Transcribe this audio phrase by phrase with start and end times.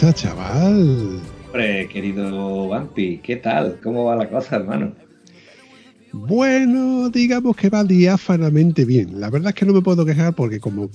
[0.00, 1.20] Pasa, chaval?
[1.46, 3.78] Hombre, querido Vampi, ¿qué tal?
[3.82, 4.94] ¿Cómo va la cosa, hermano?
[6.12, 9.20] Bueno, digamos que va diáfanamente bien.
[9.20, 10.88] La verdad es que no me puedo quejar porque como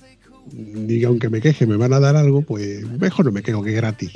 [0.51, 3.73] diga aunque me queje me van a dar algo, pues mejor no me quejo que
[3.73, 4.13] gratis.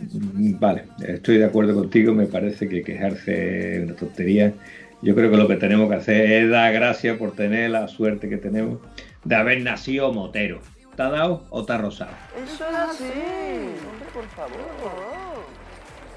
[0.00, 4.52] Mm, Vale, estoy de acuerdo contigo, me parece que quejarse es una tontería.
[5.00, 8.28] Yo creo que lo que tenemos que hacer es dar gracias por tener la suerte
[8.28, 8.80] que tenemos
[9.24, 10.60] de haber nacido motero.
[10.96, 12.12] ¿Te ha dado o te ha rosado?
[12.36, 13.04] Eso es así.
[13.04, 14.54] Hombre, por favor.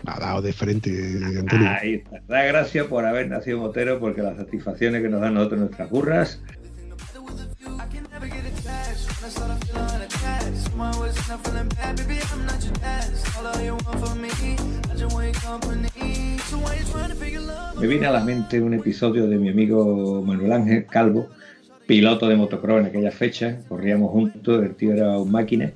[0.04, 0.90] Me ha dado de frente,
[1.40, 1.70] Antonio.
[1.70, 2.22] Ahí está.
[2.28, 6.40] Da gracias por haber nacido motero porque las satisfacciones que nos dan nosotros nuestras burras
[17.80, 21.30] Me viene a la mente un episodio de mi amigo Manuel Ángel Calvo,
[21.88, 25.72] piloto de motocross en aquella fecha, corríamos juntos, el tío era un máquina,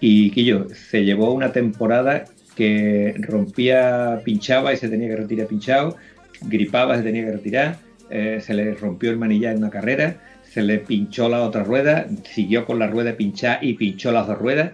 [0.00, 2.24] y Quillo se llevó una temporada
[2.56, 5.96] que rompía, pinchaba y se tenía que retirar pinchado,
[6.42, 7.76] gripaba, se tenía que retirar,
[8.10, 12.06] eh, se le rompió el manillar en una carrera, se le pinchó la otra rueda,
[12.24, 14.72] siguió con la rueda pinchada y pinchó las dos ruedas,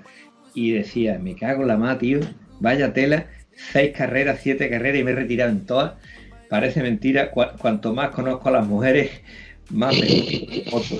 [0.55, 2.21] y decía, me cago en la más, tío,
[2.61, 3.27] vaya tela,
[3.73, 5.95] seis carreras, siete carreras y me he retirado en todas.
[6.49, 9.11] Parece mentira, cua- cuanto más conozco a las mujeres,
[9.73, 10.99] más me moto.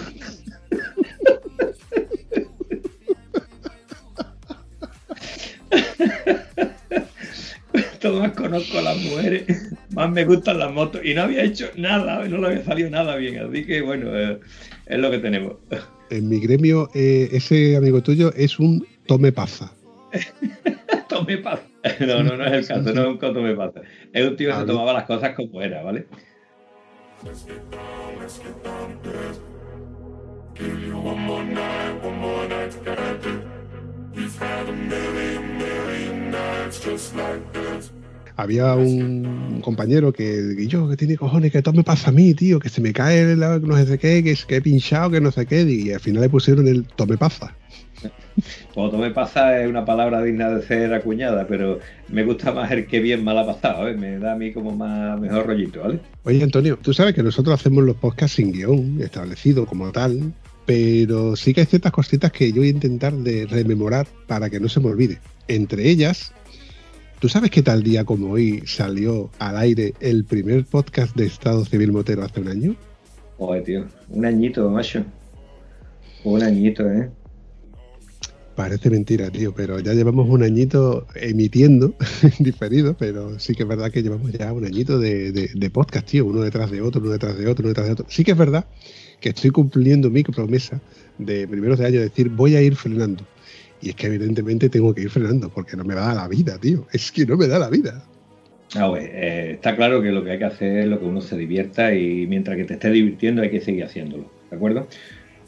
[7.71, 9.45] Cuanto más conozco a las mujeres,
[9.95, 11.01] más me gustan las motos.
[11.05, 13.39] Y no había hecho nada, no le había salido nada bien.
[13.39, 14.39] Así que bueno, eh,
[14.87, 15.55] es lo que tenemos.
[16.11, 19.73] En mi gremio, eh, ese amigo tuyo es un tome paza.
[21.09, 21.61] Tome paz.
[22.01, 23.73] No, no, no es el caso, no es un tome paz.
[24.13, 24.77] Es un tío que Ah, se bien.
[24.77, 26.07] tomaba las cosas como era, ¿vale?
[38.35, 42.59] Había un compañero que, y yo, que tiene cojones, que tome pasa a mí, tío,
[42.59, 45.47] que se me cae la, no sé qué, que, que he pinchado, que no sé
[45.47, 47.55] qué, y al final le pusieron el tome paza.
[48.75, 51.79] Como tome pasa es una palabra digna de ser acuñada, pero
[52.09, 53.95] me gusta más el que bien mal ha pasado, ¿eh?
[53.95, 56.01] me da a mí como más mejor rollito, ¿vale?
[56.25, 60.33] Oye, Antonio, tú sabes que nosotros hacemos los podcasts sin guion establecido como tal,
[60.67, 64.61] pero sí que hay ciertas cositas que yo voy a intentar de rememorar para que
[64.61, 65.19] no se me olvide.
[65.49, 66.33] Entre ellas,
[67.19, 71.65] ¿tú sabes que tal día como hoy salió al aire el primer podcast de Estado
[71.65, 72.77] Civil Motero hace un año?
[73.39, 75.05] Joder, tío, un añito, macho.
[76.25, 77.11] Un añito, ¿eh?
[78.55, 81.95] Parece mentira, tío, pero ya llevamos un añito emitiendo,
[82.39, 86.43] diferido, pero sí que es verdad que llevamos ya un añito de, podcast, tío, uno
[86.43, 88.07] detrás de otro, uno detrás de otro, uno detrás de otro.
[88.09, 88.67] Sí que es verdad
[89.21, 90.81] que estoy cumpliendo mi promesa
[91.17, 93.25] de primeros de año, de decir, voy a ir frenando.
[93.81, 96.87] Y es que evidentemente tengo que ir frenando, porque no me da la vida, tío.
[96.93, 98.05] Es que no me da la vida.
[98.75, 101.21] Ah, güey, eh, está claro que lo que hay que hacer es lo que uno
[101.21, 104.87] se divierta y mientras que te esté divirtiendo hay que seguir haciéndolo, ¿de acuerdo?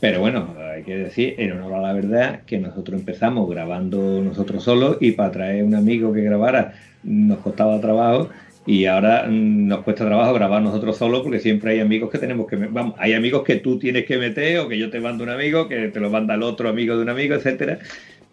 [0.01, 4.65] Pero bueno, hay que decir, en honor a la verdad, que nosotros empezamos grabando nosotros
[4.65, 8.29] solos y para traer un amigo que grabara nos costaba trabajo
[8.67, 12.47] y ahora mm, nos cuesta trabajo grabar nosotros solos porque siempre hay amigos que tenemos
[12.47, 12.57] que...
[12.57, 15.69] Vamos, hay amigos que tú tienes que meter o que yo te mando un amigo,
[15.69, 17.79] que te lo manda el otro amigo de un amigo, etcétera.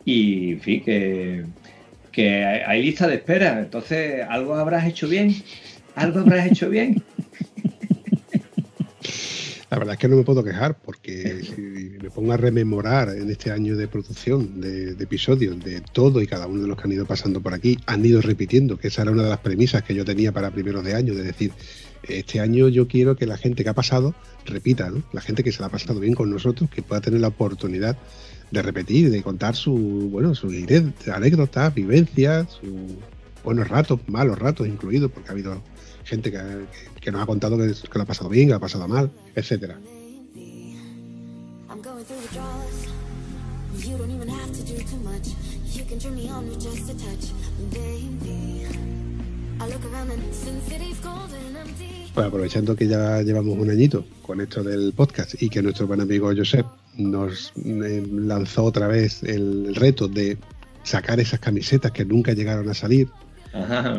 [0.06, 1.46] Y, en fin, que,
[2.12, 3.60] que hay lista de espera.
[3.60, 5.36] Entonces, algo habrás hecho bien.
[5.96, 7.04] Algo habrás hecho bien.
[9.72, 11.62] La verdad es que no me puedo quejar, porque si
[12.04, 16.28] me pongo a rememorar en este año de producción de, de episodios de todo y
[16.28, 19.04] cada uno de los que han ido pasando por aquí, han ido repitiendo, que esa
[19.04, 21.54] era una de las premisas que yo tenía para primeros de año, de decir,
[22.04, 24.14] este año yo quiero que la gente que ha pasado
[24.46, 25.04] repita, ¿no?
[25.14, 27.98] La gente que se la ha pasado bien con nosotros, que pueda tener la oportunidad
[28.52, 29.74] de repetir, de contar su,
[30.12, 30.54] bueno, sus
[31.14, 32.98] anécdotas, vivencias, sus
[33.42, 35.62] buenos ratos, malos ratos incluidos, porque ha habido
[36.04, 36.40] gente que,
[37.00, 39.12] que nos ha contado que, que lo ha pasado bien, que lo ha pasado mal,
[39.36, 39.78] etcétera.
[52.14, 56.02] Pues aprovechando que ya llevamos un añito con esto del podcast y que nuestro buen
[56.02, 56.66] amigo Josep
[56.98, 60.38] nos eh, lanzó otra vez el reto de
[60.84, 63.08] sacar esas camisetas que nunca llegaron a salir,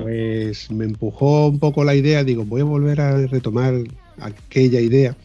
[0.03, 3.75] Pues me empujó un poco la idea, digo, voy a volver a retomar
[4.19, 5.17] aquella idea.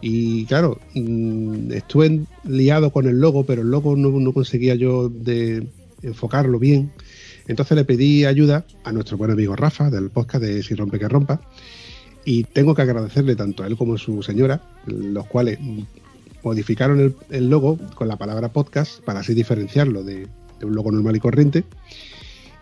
[0.00, 5.10] Y claro, mm, estuve liado con el logo, pero el logo no, conseguía yo
[6.02, 6.92] enfocarlo bien.
[7.46, 11.08] Entonces le pedí ayuda a nuestro buen amigo Rafa del podcast de Si Rompe que
[11.08, 11.40] Rompa.
[12.24, 15.58] Y tengo que agradecerle tanto a él como a su señora, los cuales
[16.42, 20.26] modificaron el, logo con la palabra podcast para así diferenciarlo de
[20.62, 21.64] un logo normal y corriente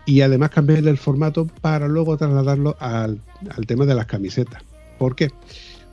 [0.05, 3.19] y además cambiarle el formato para luego trasladarlo al,
[3.55, 4.63] al tema de las camisetas.
[4.97, 5.31] ¿Por qué?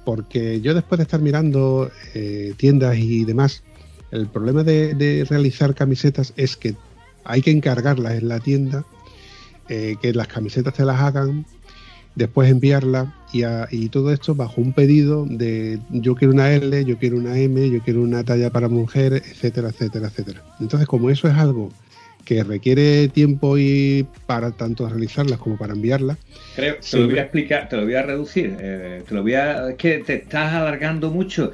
[0.05, 3.63] Porque yo después de estar mirando eh, tiendas y demás,
[4.11, 6.75] el problema de, de realizar camisetas es que
[7.25, 8.85] hay que encargarlas en la tienda,
[9.69, 11.47] eh, que las camisetas te las hagan,
[12.17, 16.99] después enviarlas y, y todo esto bajo un pedido de yo quiero una L, yo
[16.99, 20.43] quiero una M, yo quiero una talla para mujer, etcétera, etcétera, etcétera.
[20.59, 21.71] Entonces, como eso es algo
[22.25, 26.19] que requiere tiempo y para tanto realizarlas como para enviarlas,
[26.57, 29.35] Creo, te lo voy a explicar, te lo voy a reducir, eh, te lo voy
[29.35, 31.53] a, es que te estás alargando mucho.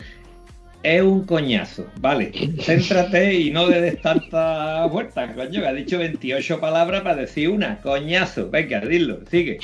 [0.87, 2.31] Es un coñazo, vale.
[2.61, 5.61] Céntrate y no le des tanta vuelta, coño.
[5.61, 7.81] que Ha dicho 28 palabras para decir una.
[7.81, 8.50] Coñazo.
[8.50, 9.59] Venga, dilo, sigue.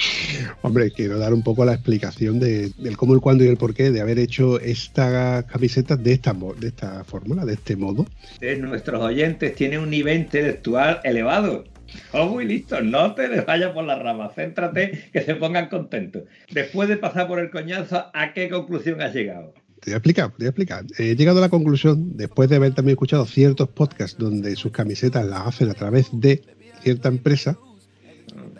[0.62, 3.92] hombre, quiero dar un poco la explicación de, del cómo, el cuándo y el porqué
[3.92, 8.04] de haber hecho esta camiseta de esta, de esta fórmula, de este modo.
[8.32, 11.62] Ustedes, nuestros oyentes tienen un nivel intelectual elevado.
[12.10, 16.24] Oh, muy listo, no te les vayas por las ramas, céntrate, que se pongan contentos.
[16.50, 19.54] Después de pasar por el coñazo, ¿a qué conclusión has llegado?
[19.82, 20.86] Te voy a explicar, te voy a explicar.
[20.96, 25.26] He llegado a la conclusión, después de haber también escuchado ciertos podcasts donde sus camisetas
[25.26, 26.40] las hacen a través de
[26.84, 27.58] cierta empresa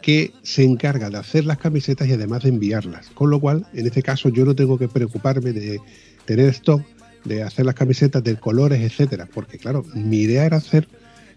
[0.02, 3.06] que se encarga de hacer las camisetas y además de enviarlas.
[3.10, 5.78] Con lo cual, en este caso, yo no tengo que preocuparme de
[6.24, 6.82] tener stock,
[7.24, 9.28] de hacer las camisetas de colores, etcétera.
[9.32, 10.88] Porque, claro, mi idea era hacer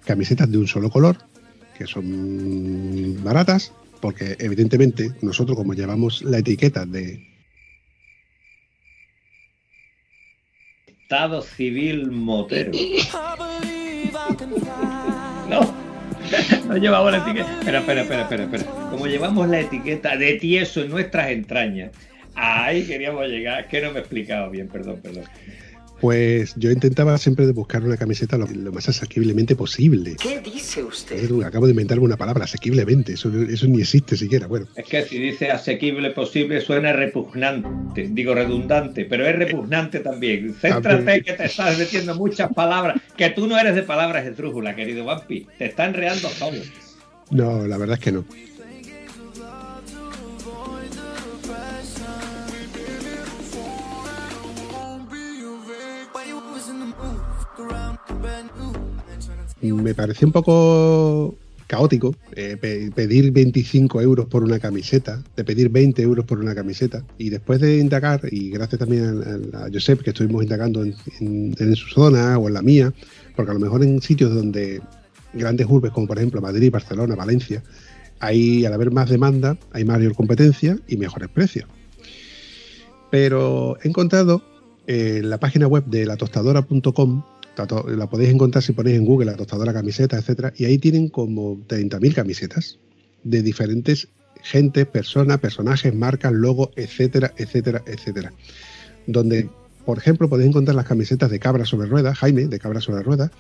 [0.04, 1.18] camisetas de un solo color,
[1.78, 3.72] que son baratas,
[4.02, 7.35] porque evidentemente nosotros como llevamos la etiqueta de
[11.06, 12.72] Estado civil motero.
[15.48, 15.62] No,
[16.68, 17.60] no llevamos la etiqueta.
[17.60, 18.90] Espera, espera, espera, espera, espera.
[18.90, 21.92] Como llevamos la etiqueta de tieso en nuestras entrañas,
[22.34, 25.26] ahí queríamos llegar, que no me he explicado bien, perdón, perdón.
[26.06, 30.16] Pues yo intentaba siempre de buscar una camiseta lo, lo más asequiblemente posible.
[30.22, 31.32] ¿Qué dice usted?
[31.44, 33.14] Acabo de inventarme una palabra, asequiblemente.
[33.14, 34.46] Eso, eso ni existe siquiera.
[34.46, 40.54] Bueno, Es que si dice asequible posible suena repugnante, digo redundante, pero es repugnante también.
[40.54, 45.06] Céntrate que te estás metiendo muchas palabras, que tú no eres de palabras esdrújula, querido
[45.06, 46.62] Vampi, te está enredando solo.
[47.32, 48.26] no, la verdad es que no.
[59.72, 61.36] Me pareció un poco
[61.68, 66.54] caótico eh, pe- pedir 25 euros por una camiseta, de pedir 20 euros por una
[66.54, 67.04] camiseta.
[67.18, 69.22] Y después de indagar, y gracias también
[69.54, 72.94] a, Josep, que estuvimos indagando en, su zona o en la mía,
[73.36, 74.82] porque a lo mejor en sitios donde
[75.34, 77.64] grandes urbes como por ejemplo Madrid, Barcelona, Valencia,
[78.20, 81.68] hay al haber más demanda, hay mayor competencia y mejores precios.
[83.12, 84.42] Pero he encontrado
[84.88, 87.24] eh, en la página web de latostadora.com,
[87.58, 91.58] la podéis encontrar si ponéis en Google la tostadora camiseta, etcétera, y ahí tienen como
[91.68, 92.80] 30.000 camisetas
[93.24, 94.08] de diferentes
[94.42, 98.32] gentes, personas, personajes, marcas, logos, etcétera, etcétera, etcétera.
[99.08, 99.50] Donde,
[99.86, 103.32] por ejemplo, podéis encontrar las camisetas de Cabra sobre Ruedas, Jaime, de Cabra sobre Ruedas,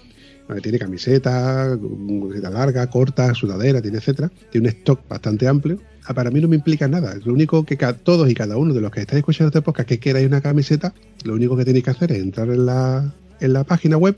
[0.47, 4.31] donde tiene camiseta, camiseta larga, corta, sudadera, tiene etcétera.
[4.51, 5.79] Tiene un stock bastante amplio.
[6.05, 7.15] Ah, para mí no me implica nada.
[7.23, 9.99] Lo único que todos y cada uno de los que estáis escuchando este podcast que
[9.99, 10.93] queráis una camiseta,
[11.23, 14.15] lo único que tenéis que hacer es entrar en la, en la página web,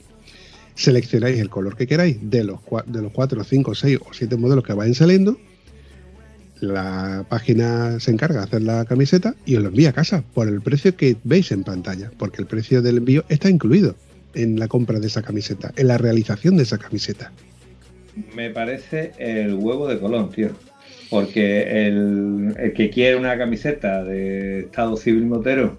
[0.75, 4.63] seleccionáis el color que queráis de los, de los 4, 5, 6 o 7 modelos
[4.63, 5.37] que vayan saliendo.
[6.59, 10.47] La página se encarga de hacer la camiseta y os lo envía a casa por
[10.47, 13.95] el precio que veis en pantalla, porque el precio del envío está incluido
[14.33, 17.31] en la compra de esa camiseta, en la realización de esa camiseta.
[18.35, 20.49] Me parece el huevo de Colón, tío.
[21.09, 25.77] Porque el, el que quiere una camiseta de Estado Civil Motero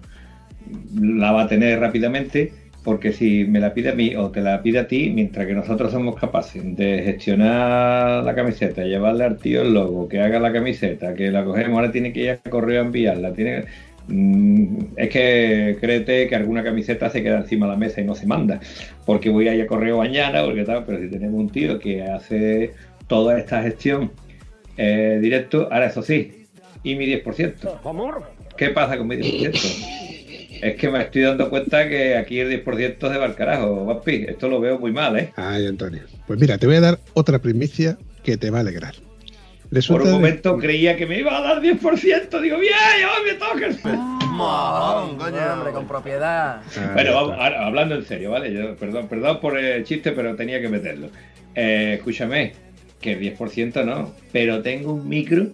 [0.99, 4.61] la va a tener rápidamente, porque si me la pide a mí o te la
[4.61, 9.61] pide a ti, mientras que nosotros somos capaces de gestionar la camiseta, llevarle al tío
[9.61, 12.81] el logo, que haga la camiseta, que la cogemos, ahora tiene que ir a correo
[12.81, 13.65] a enviarla, tiene
[14.11, 18.15] Mm, es que créete que alguna camiseta se queda encima de la mesa y no
[18.15, 18.59] se manda,
[19.05, 22.03] porque voy a ir a correo mañana, porque tal, pero si tenemos un tío que
[22.03, 22.73] hace
[23.07, 24.11] toda esta gestión
[24.77, 26.47] eh, directo, ahora eso sí,
[26.81, 27.79] y mi 10%.
[28.57, 30.28] ¿Qué pasa con mi 10%?
[30.61, 34.25] Es que me estoy dando cuenta que aquí el 10% se va al carajo, papi.
[34.27, 35.31] Esto lo veo muy mal, ¿eh?
[35.35, 36.01] Ay, Antonio.
[36.27, 38.95] Pues mira, te voy a dar otra primicia que te va a alegrar.
[39.87, 42.41] Por un de- momento creía que me iba a dar 10%.
[42.41, 43.69] Digo, bien, ya me toca.
[45.17, 45.53] Coño.
[45.53, 46.61] Hombre, con propiedad.
[46.77, 48.53] Ah, Bueno, vamos, ahora, hablando en serio, ¿vale?
[48.53, 51.09] Yo, perdón, perdón por el chiste, pero tenía que meterlo.
[51.55, 52.53] Eh, escúchame,
[52.99, 55.47] que el 10% no, pero tengo un micro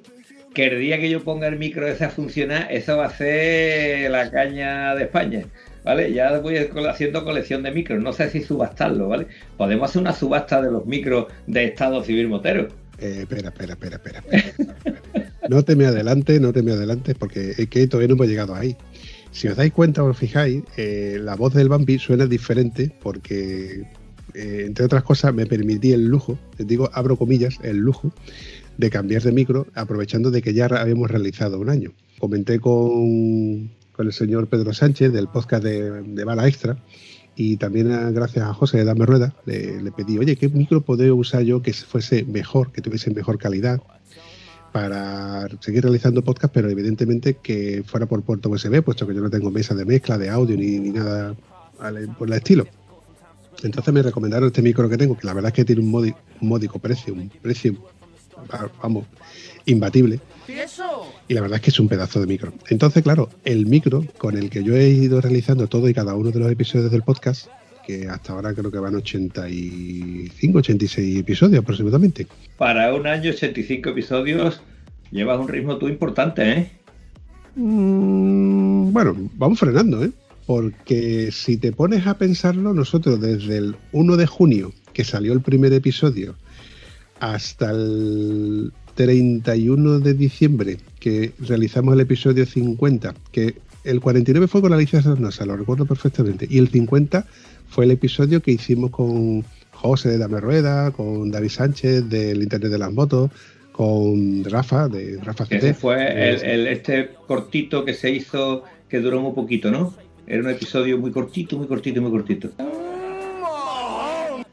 [0.55, 4.09] que el día que yo ponga el micro ese a funcionar, eso va a ser
[4.09, 5.45] la caña de España.
[5.83, 6.11] ¿Vale?
[6.11, 9.27] Ya voy haciendo colección de micros, no sé si subastarlo, ¿vale?
[9.55, 12.69] Podemos hacer una subasta de los micros de Estado Civil Motero.
[12.97, 14.23] Eh, espera, espera, espera, espera.
[15.47, 18.55] No te me adelantes, no te me adelantes, porque es que todavía no hemos llegado
[18.55, 18.75] ahí.
[19.29, 23.83] Si os dais cuenta os fijáis, eh, la voz del Bambi suena diferente porque,
[24.33, 28.11] eh, entre otras cosas, me permití el lujo, les digo, abro comillas, el lujo,
[28.77, 31.93] de cambiar de micro, aprovechando de que ya habíamos realizado un año.
[32.19, 36.77] Comenté con, con el señor Pedro Sánchez del podcast de, de Bala Extra
[37.35, 41.15] y también a- gracias a José de Dame Rueda le, pedí, oye, ¿qué micro puedo
[41.15, 43.81] usar yo que fuese mejor, que tuviese mejor calidad
[44.71, 49.29] para seguir realizando podcast, pero evidentemente que fuera por puerto USB, puesto que yo no
[49.29, 51.33] tengo mesa de mezcla, de audio ni, ni nada
[52.17, 52.65] por el estilo.
[53.63, 56.79] Entonces me recomendaron este micro que tengo, que la verdad es que tiene un, módico
[56.79, 57.73] precio, un precio,
[58.81, 59.05] vamos,
[59.65, 60.19] imbatible.
[61.27, 62.53] Y la verdad es que es un pedazo de micro.
[62.69, 66.31] Entonces, claro, el micro con el que yo he ido realizando todo y cada uno
[66.31, 67.47] de los episodios del podcast,
[67.85, 72.27] que hasta ahora creo que van 85, 86 episodios aproximadamente.
[72.57, 74.61] Para un año, 85 episodios,
[75.11, 76.71] llevas un ritmo tú importante, ¿eh?
[77.55, 80.11] Mm, bueno, vamos frenando, ¿eh?
[80.45, 85.41] Porque si te pones a pensarlo, nosotros desde el 1 de junio, que salió el
[85.41, 86.35] primer episodio,
[87.33, 94.73] hasta el 31 de diciembre, que realizamos el episodio 50, que el 49 fue con
[94.73, 97.25] Alicia Sarnosa, lo recuerdo perfectamente, y el 50
[97.69, 102.71] fue el episodio que hicimos con José de Dame Rueda, con David Sánchez del Internet
[102.71, 103.31] de las Motos,
[103.71, 109.21] con Rafa, de Rafa Ese fue el, el- este cortito que se hizo, que duró
[109.21, 109.93] muy poquito, ¿no?
[110.25, 112.49] Era un episodio muy cortito, muy cortito, muy cortito.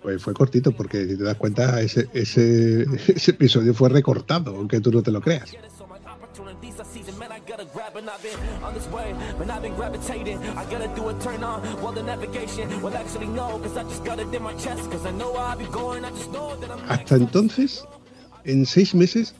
[0.02, 2.86] Pues fue cortito porque si te das cuenta ese, ese,
[3.28, 5.50] episodio fue recortado, aunque tú no te lo creas.
[16.88, 17.84] Hasta entonces,
[18.44, 19.34] en seis meses,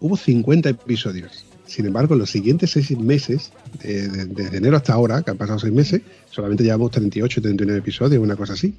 [0.00, 1.44] hubo 50 episodios.
[1.66, 3.52] Sin embargo, en los siguientes seis meses,
[3.82, 8.22] de- desde enero hasta ahora, que han pasado seis meses, solamente llevamos 38, 39 episodios,
[8.22, 8.74] una cosa así.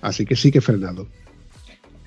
[0.00, 1.06] Así que sí que he frenado.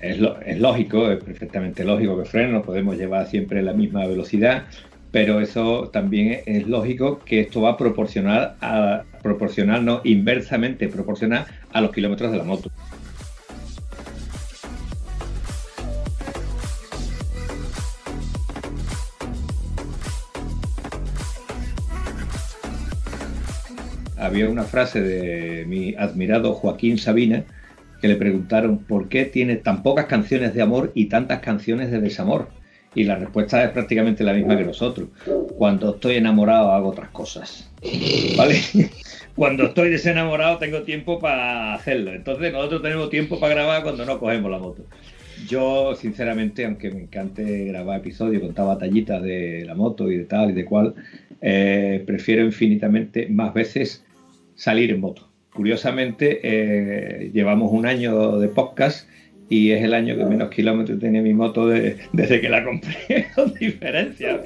[0.00, 0.18] Es,
[0.58, 4.64] lógico, es perfectamente lógico que freno, no podemos llevar siempre la misma velocidad,
[5.10, 11.46] pero eso también es lógico que esto va a proporcionar, a, proporcional, no, inversamente proporcional
[11.72, 12.70] a los kilómetros de la moto.
[24.18, 27.44] Había una frase de mi admirado Joaquín Sabina
[28.04, 32.02] que le preguntaron por qué tiene tan pocas canciones de amor y tantas canciones de
[32.02, 32.50] desamor.
[32.94, 35.08] Y la respuesta es prácticamente la misma que nosotros.
[35.56, 37.72] Cuando estoy enamorado hago otras cosas.
[38.36, 38.60] ¿Vale?
[39.34, 42.12] Cuando estoy desenamorado tengo tiempo para hacerlo.
[42.12, 44.84] Entonces nosotros tenemos tiempo para grabar cuando no cogemos la moto.
[45.48, 50.50] Yo, sinceramente, aunque me encante grabar episodios, contar batallitas de la moto y de tal
[50.50, 50.94] y de cual,
[51.40, 54.04] eh, prefiero infinitamente más veces
[54.56, 55.33] salir en moto.
[55.54, 59.08] Curiosamente, eh, llevamos un año de podcast
[59.48, 63.26] y es el año que menos kilómetros tiene mi moto de- desde que la compré,
[63.60, 64.42] diferencia.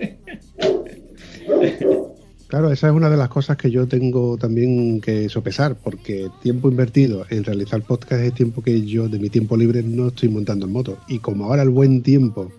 [2.49, 6.71] Claro, esa es una de las cosas que yo tengo también que sopesar, porque tiempo
[6.71, 10.67] invertido en realizar podcast es tiempo que yo de mi tiempo libre no estoy montando
[10.67, 10.99] en moto.
[11.09, 12.51] Y como ahora el buen tiempo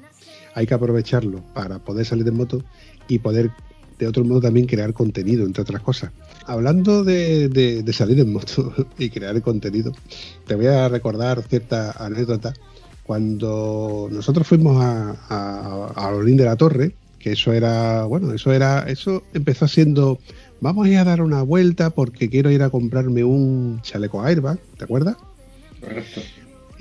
[0.54, 2.64] hay que aprovecharlo para poder salir en moto
[3.08, 3.50] y poder
[4.00, 6.12] de otro modo también crear contenido, entre otras cosas.
[6.48, 9.92] Hablando de, de- salir en moto y crear contenido,
[10.48, 12.54] te voy a recordar cierta anécdota.
[13.04, 18.84] Cuando nosotros fuimos a, a, a de la Torre, que eso era, bueno, eso era,
[18.88, 20.20] eso empezó siendo,
[20.62, 24.60] vamos a ir a dar una vuelta porque quiero ir a comprarme un chaleco airbag,
[24.78, 25.18] ¿te acuerdas?
[25.82, 26.22] Correcto.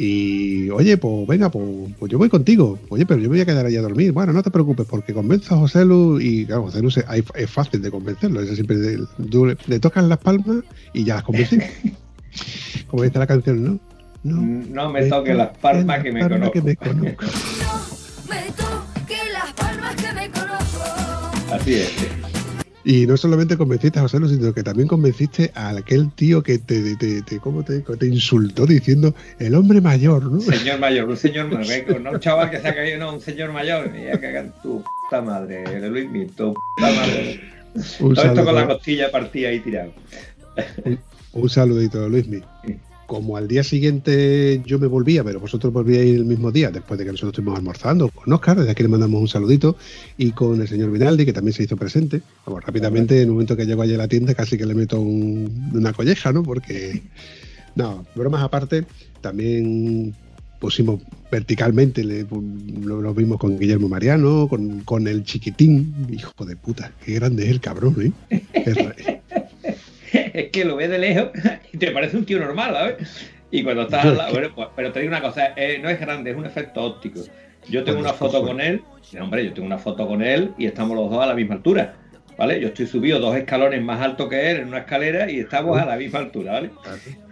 [0.00, 1.66] Y oye, pues venga, pues,
[1.98, 2.78] pues yo voy contigo.
[2.88, 4.12] Oye, pero yo me voy a quedar allá a dormir.
[4.12, 7.24] Bueno, no te preocupes, porque convenzo a José Lu y claro, José Lu se- hay-
[7.34, 8.40] es fácil de convencerlo.
[8.40, 10.58] Ese siempre de- le, le tocas las palmas
[10.94, 11.64] y ya has convencido.
[12.86, 13.80] Como dice la canción, ¿no?
[14.22, 16.52] No me toques las palmas que me conozco.
[16.52, 17.24] que me conozco.
[18.28, 21.54] Me toque las palmas que me conozco.
[21.54, 22.17] Así es.
[22.90, 26.58] Y no solamente convenciste a José, Luis, sino que también convenciste a aquel tío que
[26.58, 30.40] te, te, te- ¿cómo te, te insultó diciendo el hombre mayor, ¿no?
[30.40, 33.52] Señor mayor, un señor mayor, no un chaval que se ha caído, no, un señor
[33.52, 33.90] mayor.
[33.92, 37.40] Mira, cagan tu puta madre, Luis Mi, tu puta madre.
[38.00, 39.92] Un Todo esto con la saludo, costilla partida ahí tirado.
[41.34, 42.40] un saludito, Luismi.
[42.66, 42.74] Sí.
[43.08, 47.06] Como al día siguiente yo me volvía, pero vosotros volvíais el mismo día, después de
[47.06, 49.78] que nosotros estuvimos almorzando con Oscar, desde aquí le mandamos un saludito,
[50.18, 52.20] y con el señor Vinaldi, que también se hizo presente.
[52.44, 55.00] Vamos, rápidamente, en el momento que llegó allí a la tienda, casi que le meto
[55.00, 56.42] un- una colleja, ¿no?
[56.42, 57.00] Porque,
[57.76, 58.84] no, bromas aparte,
[59.22, 60.14] también
[60.60, 61.00] pusimos
[61.32, 62.26] verticalmente, le-
[62.84, 64.48] lo, lo vimos con Guillermo Mariano,
[64.84, 69.17] con el chiquitín, hijo de puta, qué grande es el cabrón, ¿eh?
[70.38, 71.30] Es que lo ves de lejos
[71.72, 72.96] y te parece un tío normal, ¿sabes?
[73.50, 75.98] Y cuando estás al lado, bueno, pues, pero te digo una cosa, eh, no es
[76.00, 77.28] grande, es un efecto óptico.
[77.66, 78.88] Yo tengo Pues una foto con él,
[79.20, 82.00] hombre, yo tengo una foto con él y estamos los dos a la misma altura,
[82.36, 82.60] ¿vale?
[82.60, 85.86] Yo estoy subido dos escalones más alto que él en una escalera y estamos a
[85.86, 86.78] la misma altura, ¿vale?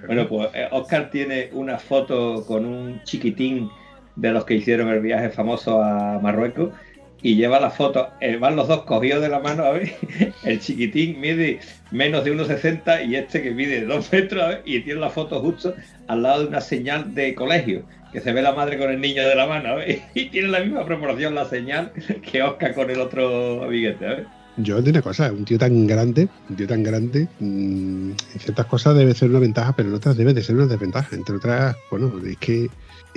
[0.06, 3.76] Bueno, pues eh, Oscar tiene una foto con un chiquitín
[4.14, 6.75] de los que hicieron el viaje famoso a Marruecos
[7.23, 9.94] y lleva la foto, eh, van los dos cogidos de la mano, a ver,
[10.44, 15.11] el chiquitín mide menos de 1,60 y este que mide 2 metros, y tiene la
[15.11, 15.75] foto justo
[16.08, 19.26] al lado de una señal de colegio, que se ve la madre con el niño
[19.26, 19.76] de la mano,
[20.14, 21.93] y tiene la misma proporción la señal
[22.30, 24.36] que Oscar con el otro amiguete, a.
[24.58, 28.64] Yo de una cosa, un tío tan grande, un tío tan grande, mm, en ciertas
[28.64, 31.14] cosas debe ser una ventaja, pero en otras debe de ser una desventaja.
[31.14, 32.71] Entre otras, bueno, es que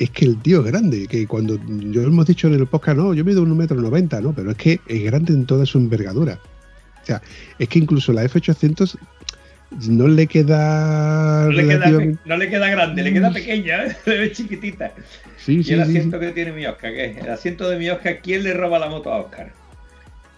[0.04, 3.14] es que el tío es grande, que cuando yo hemos dicho en el podcast, no,
[3.14, 4.34] yo mido un metro noventa, ¿no?
[4.34, 6.40] Pero es que es grande en toda su envergadura.
[7.02, 7.22] O sea,
[7.58, 8.98] es que incluso la F800
[9.90, 14.32] no le queda No le, queda, relativamente- no le queda grande, le queda pequeña, ¿eh?
[14.34, 14.92] chiquitita.
[15.38, 15.90] Sí, Y sí, el sí.
[15.98, 17.18] asiento que tiene mi Oscar, ¿qué es?
[17.18, 19.52] El asiento de mi Oscar, ¿quién le roba la moto a Oscar?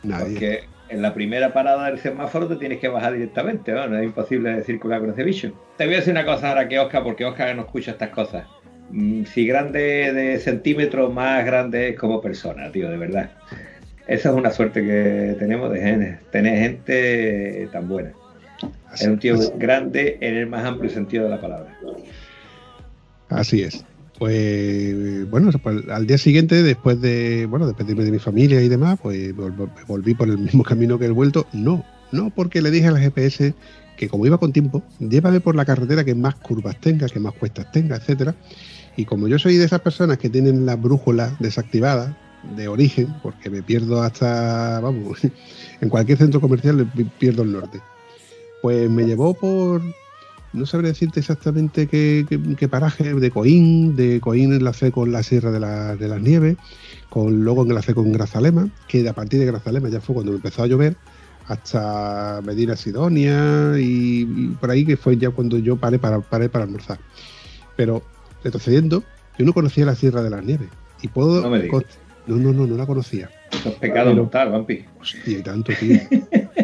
[0.04, 0.32] Nadie.
[0.32, 3.88] Porque en la primera parada del semáforo te tienes que bajar directamente, ¿no?
[3.88, 5.54] No es imposible circular con ese bicho.
[5.78, 8.46] Te voy a decir una cosa ahora que Oscar, porque Oscar no escucha estas cosas.
[8.92, 13.32] Mm, Si grande de centímetros, más grande es como persona, tío, de verdad.
[14.08, 18.12] Esa es una suerte que tenemos de gen- tener gente tan buena.
[18.94, 21.74] Es un tío Así- grande en el más amplio sentido de la palabra.
[23.30, 23.86] Así es.
[24.20, 29.00] Pues bueno, pues, al día siguiente, después de bueno, despedirme de mi familia y demás,
[29.02, 31.48] pues vol- vol- volví por el mismo camino que he vuelto.
[31.54, 33.54] No, no, porque le dije al GPS
[33.98, 37.34] que como iba con tiempo, llévame por la carretera que más curvas tenga, que más
[37.34, 38.36] cuestas tenga, etcétera.
[38.98, 42.16] Y como yo soy de esas personas que tienen la brújula desactivada
[42.56, 45.20] de origen, porque me pierdo hasta, vamos,
[45.82, 47.80] en cualquier centro comercial pierdo el norte.
[48.62, 49.82] Pues me llevó por,
[50.54, 55.24] no sabré decirte exactamente qué, qué- qué paraje, de Coín, de Coín enlacé con la
[55.24, 56.58] Sierra de, la- de las Nieves,
[57.10, 60.68] con, luego enlacé con Grazalema, que a partir de Grazalema ya fue cuando empezó a
[60.68, 60.96] llover,
[61.48, 66.50] hasta Medina Sidonia y, y por ahí que fue ya cuando yo paré para, paré
[66.50, 67.00] para almorzar.
[67.76, 68.02] Pero
[68.44, 69.04] retrocediendo,
[69.38, 70.70] yo no conocía la Sierra de las Nieves.
[71.02, 71.42] Y puedo...
[71.42, 71.84] No me digas.
[72.28, 73.30] no, no, no, no la conocía.
[73.52, 74.86] Eso es pecado mortal, Vampi.
[75.00, 76.00] Hostia, y tanto, tío.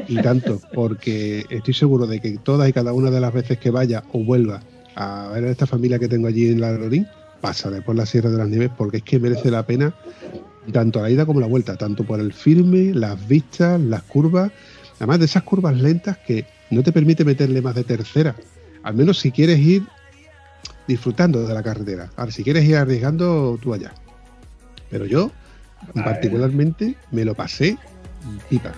[0.07, 3.71] Y tanto, porque estoy seguro de que todas y cada una de las veces que
[3.71, 4.61] vaya o vuelva
[4.95, 7.07] a ver a esta familia que tengo allí en la Lorín,
[7.41, 9.93] pasaré por la Sierra de las Nieves porque es que merece la pena
[10.71, 14.51] tanto la ida como la vuelta, tanto por el firme, las vistas, las curvas,
[14.97, 18.35] además de esas curvas lentas que no te permite meterle más de tercera,
[18.83, 19.83] al menos si quieres ir
[20.87, 22.09] disfrutando de la carretera.
[22.15, 23.93] Ahora, si quieres ir arriesgando, tú allá.
[24.89, 25.31] Pero yo,
[25.93, 26.03] Vale.
[26.03, 27.77] particularmente, me lo pasé
[28.49, 28.73] pipa.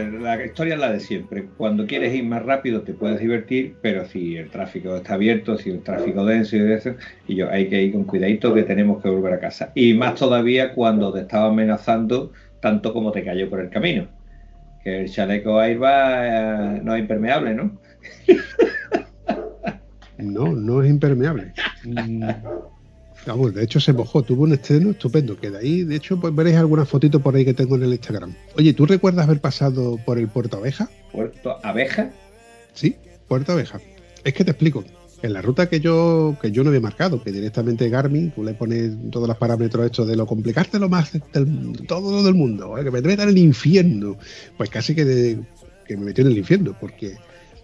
[0.00, 1.46] Eh, la historia es la de siempre.
[1.56, 5.70] Cuando quieres ir más rápido te puedes divertir, pero si el tráfico está abierto, si
[5.70, 6.94] el tráfico denso y de eso,
[7.26, 9.72] y yo hay que ir con cuidadito que tenemos que volver a casa.
[9.74, 14.08] Y más todavía cuando te estaba amenazando tanto como te cayó por el camino.
[14.82, 17.78] Que el chaleco airbag eh, no es impermeable, ¿no?
[20.18, 21.54] No, no es impermeable.
[23.26, 26.34] Vamos, de hecho se mojó, tuvo un estreno estupendo, que de ahí, de hecho, pues
[26.34, 28.34] veréis algunas fotitos por ahí que tengo en el Instagram.
[28.56, 30.88] Oye, ¿tú recuerdas haber pasado por el Puerto Abeja?
[31.12, 32.10] Puerto Abeja.
[32.72, 32.96] Sí,
[33.28, 33.78] Puerto Abeja.
[34.24, 34.84] Es que te explico.
[35.22, 38.54] En la ruta que yo, que yo no había marcado, que directamente Garmin, tú le
[38.54, 42.84] pones todos los parámetros estos de lo complicártelo más del, todo lo del mundo, ¿eh?
[42.84, 44.16] que me metan en el infierno.
[44.56, 45.40] Pues casi que, de-
[45.86, 47.16] que me metió en el infierno, porque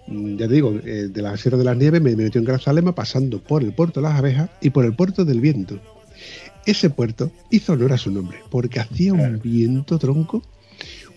[0.09, 3.41] ya te digo, eh, de la Sierra de las Nieves me metió en Grazalema pasando
[3.41, 5.81] por el puerto de las abejas y por el puerto del viento.
[6.65, 10.43] Ese puerto hizo honor a su nombre, porque hacía un viento tronco,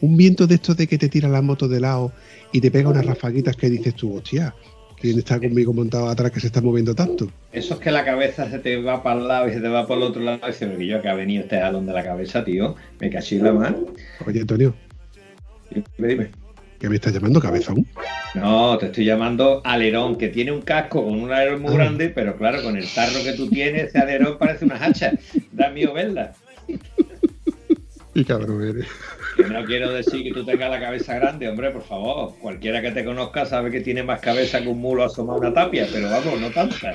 [0.01, 2.11] un viento de estos de que te tira la moto de lado
[2.51, 4.53] y te pega unas rafaguitas que dices tú, hostia,
[4.99, 7.31] ¿quién está conmigo montado atrás que se está moviendo tanto?
[7.51, 9.87] Eso es que la cabeza se te va para el lado y se te va
[9.87, 10.47] por el otro lado.
[10.47, 12.75] Y se me yo que ha venido este jalón de la cabeza, tío.
[12.99, 13.87] Me caché la mano.
[14.25, 14.75] Oye, Antonio,
[15.71, 16.31] Dime, dime.
[16.79, 17.85] ¿Qué me estás llamando cabezón?
[18.35, 21.77] No, te estoy llamando alerón, que tiene un casco con un alerón muy Ah.
[21.77, 25.11] grande, pero claro, con el tarro que tú tienes, ese alerón parece una hacha.
[25.51, 26.33] Da miedo verla.
[28.13, 28.87] Y cabrón eres.
[29.37, 32.33] Que no quiero decir que tú tengas la cabeza grande, hombre, por favor.
[32.41, 35.53] Cualquiera que te conozca sabe que tiene más cabeza que un mulo asomado a una
[35.53, 36.91] tapia, pero vamos, no tanta.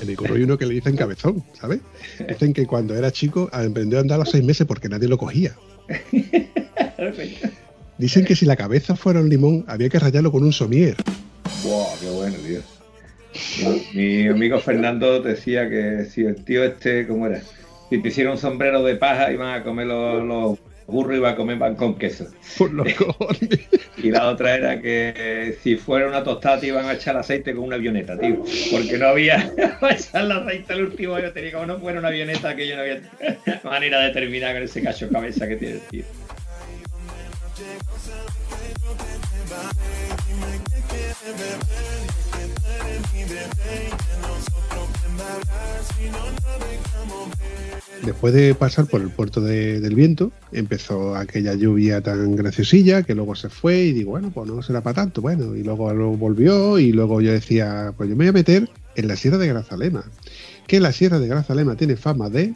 [0.00, 1.80] En el hay uno que le dicen cabezón, ¿sabes?
[2.28, 5.16] Dicen que cuando era chico aprendió a andar a los seis meses porque nadie lo
[5.16, 5.52] cogía.
[7.98, 10.96] Dicen que si la cabeza fuera un limón había que rayarlo con un somier.
[11.62, 12.60] Wow, qué bueno, tío.
[13.94, 17.40] Mi, mi amigo Fernando decía que si el tío este, ¿cómo era?
[17.90, 21.34] Si te hiciera un sombrero de paja iban a comer los, los burros y iban
[21.34, 22.26] a comer pan con queso.
[22.58, 23.60] Por los cojones.
[23.96, 27.64] Y la otra era que si fuera una tostada te iban a echar aceite con
[27.64, 28.44] una avioneta, tío.
[28.70, 32.54] Porque no había para echarle aceite al último yo tenía como no fuera una avioneta
[32.54, 33.00] que yo no había
[33.64, 36.04] manera de terminar con ese cacho cabeza que tiene el tío.
[48.04, 53.14] Después de pasar por el puerto de- del viento, empezó aquella lluvia tan graciosilla que
[53.14, 55.22] luego se fue y digo, bueno, pues no será para tanto.
[55.22, 58.68] Bueno, y luego, luego volvió y luego yo decía, pues yo me voy a meter
[58.96, 60.04] en la Sierra de Grazalema.
[60.66, 62.52] Que la Sierra de Grazalema tiene fama de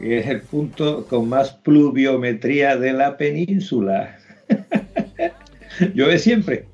[0.00, 4.18] es el punto con más pluviometría de la península.
[5.94, 6.66] Llueve siempre.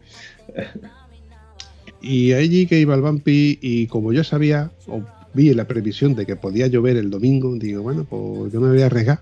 [2.01, 5.03] Y allí que iba el vampi y como yo sabía, o
[5.35, 8.83] vi la previsión de que podía llover el domingo, digo, bueno, pues yo me voy
[8.83, 9.21] a arriesgar.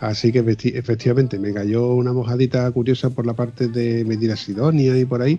[0.00, 4.96] Así que efecti- efectivamente me cayó una mojadita curiosa por la parte de Medina Sidonia
[4.98, 5.38] y por ahí.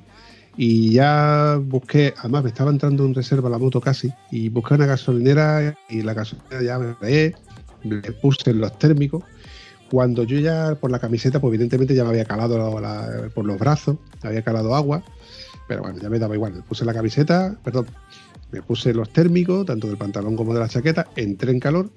[0.55, 4.85] Y ya busqué, además me estaba entrando en reserva la moto casi, y busqué una
[4.85, 7.33] gasolinera y la gasolinera ya me reé,
[7.83, 9.23] le puse los térmicos.
[9.89, 13.59] Cuando yo ya por la camiseta, pues evidentemente ya me había calado la- por los
[13.59, 15.03] brazos, había calado agua,
[15.67, 16.53] pero bueno, ya me daba igual.
[16.53, 17.87] Me puse la camiseta, perdón,
[18.51, 21.89] me puse los térmicos, tanto del pantalón como de la chaqueta, entré en calor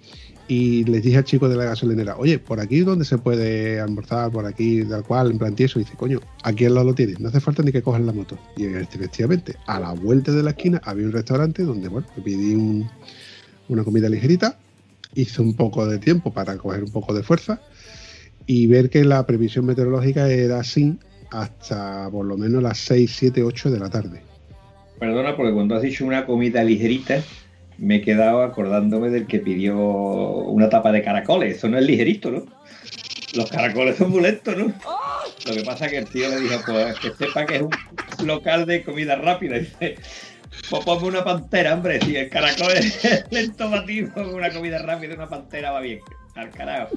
[0.46, 4.30] y les dije al chico de la gasolinera, oye, por aquí donde se puede almorzar,
[4.30, 7.28] por aquí, tal cual, en plan y dice, coño, aquí al lado lo tienes, no
[7.28, 8.38] hace falta ni que cojan la moto.
[8.56, 12.54] Y efectivamente, a la vuelta de la esquina había un restaurante donde, bueno, me pedí
[12.54, 12.88] un-
[13.68, 14.58] una comida ligerita,
[15.14, 17.60] hice un poco de tiempo para coger un poco de fuerza
[18.46, 20.98] y ver que la previsión meteorológica era así
[21.30, 24.20] hasta por lo menos las 6, 7, 8 de la tarde.
[24.98, 27.22] Perdona, porque cuando has dicho una comida ligerita,
[27.78, 31.56] me he quedado acordándome del que pidió una tapa de caracoles.
[31.56, 32.44] Eso no es ligerito, ¿no?
[33.34, 34.72] Los caracoles son muy lentos, ¿no?
[35.46, 38.26] Lo que pasa es que el tío le dijo, pues que sepa que es un
[38.26, 39.58] local de comida rápida.
[39.58, 39.96] Dice,
[40.70, 42.00] pues ponme una pantera, hombre.
[42.00, 46.00] Si el caracol es lento ponme una comida rápida, una pantera va bien.
[46.34, 46.96] Al carajo.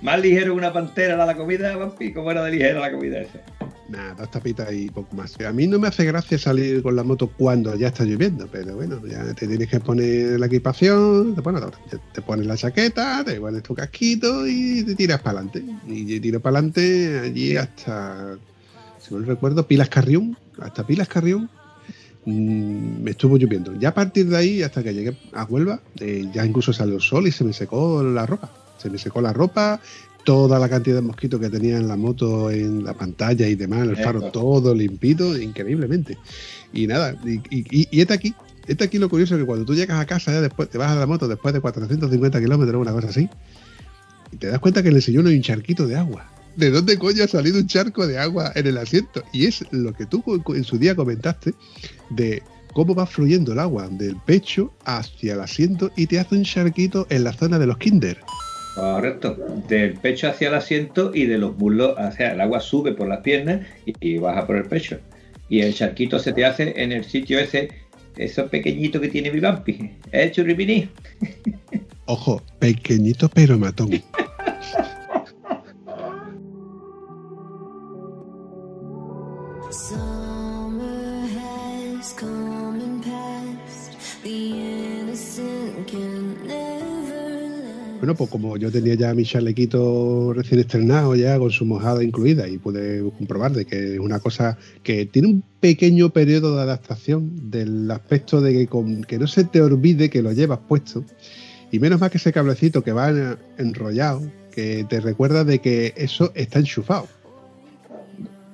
[0.00, 2.12] Más ligero una pantera era la comida, vampi.
[2.12, 3.40] ¿Cómo era de ligera la comida esa?
[3.88, 5.38] Nada, dos tapitas y poco más.
[5.40, 8.74] A mí no me hace gracia salir con la moto cuando ya está lloviendo, pero
[8.74, 11.60] bueno, ya te tienes que poner la equipación, te, bueno,
[12.12, 15.62] te pones la chaqueta, te pones tu casquito y te tiras para adelante.
[15.86, 18.38] Y tiro para adelante allí hasta,
[18.98, 21.48] si no recuerdo, Pilas Carrión, hasta Pilas Carrión
[22.24, 23.74] mm, me estuvo lloviendo.
[23.78, 27.00] Ya a partir de ahí, hasta que llegué a Huelva, eh, ya incluso salió el
[27.00, 28.50] sol y se me secó la ropa.
[28.78, 29.80] Se me secó la ropa,
[30.24, 33.88] toda la cantidad de mosquitos que tenía en la moto, en la pantalla y demás,
[33.88, 36.18] el faro todo limpito, increíblemente.
[36.72, 38.34] Y nada, y, y, y este aquí,
[38.66, 40.90] este aquí lo curioso es que cuando tú llegas a casa ya después, te vas
[40.90, 43.28] a la moto después de 450 kilómetros, una cosa así,
[44.30, 46.30] y te das cuenta que en el sillón hay un charquito de agua.
[46.56, 49.22] ¿De dónde coño ha salido un charco de agua en el asiento?
[49.32, 50.22] Y es lo que tú
[50.54, 51.54] en su día comentaste
[52.10, 52.42] de
[52.74, 57.06] cómo va fluyendo el agua del pecho hacia el asiento y te hace un charquito
[57.10, 58.18] en la zona de los kinder.
[58.74, 59.36] Correcto.
[59.68, 63.20] Del pecho hacia el asiento y de los muslos hacia el agua sube por las
[63.20, 64.98] piernas y, y baja por el pecho.
[65.48, 67.68] Y el charquito se te hace en el sitio ese,
[68.16, 69.90] eso pequeñito que tiene mi vampi.
[70.12, 70.88] ¿Eh, churripiní?
[72.06, 73.90] Ojo, pequeñito pero matón.
[88.02, 92.48] Bueno, pues como yo tenía ya mi chalequito recién estrenado ya con su mojada incluida
[92.48, 97.48] y pude comprobar de que es una cosa que tiene un pequeño periodo de adaptación
[97.48, 101.04] del aspecto de que, que no se te olvide que lo llevas puesto
[101.70, 104.20] Y menos mal que ese cablecito que va en- enrollado,
[104.52, 107.06] que te recuerda de que eso está enchufado.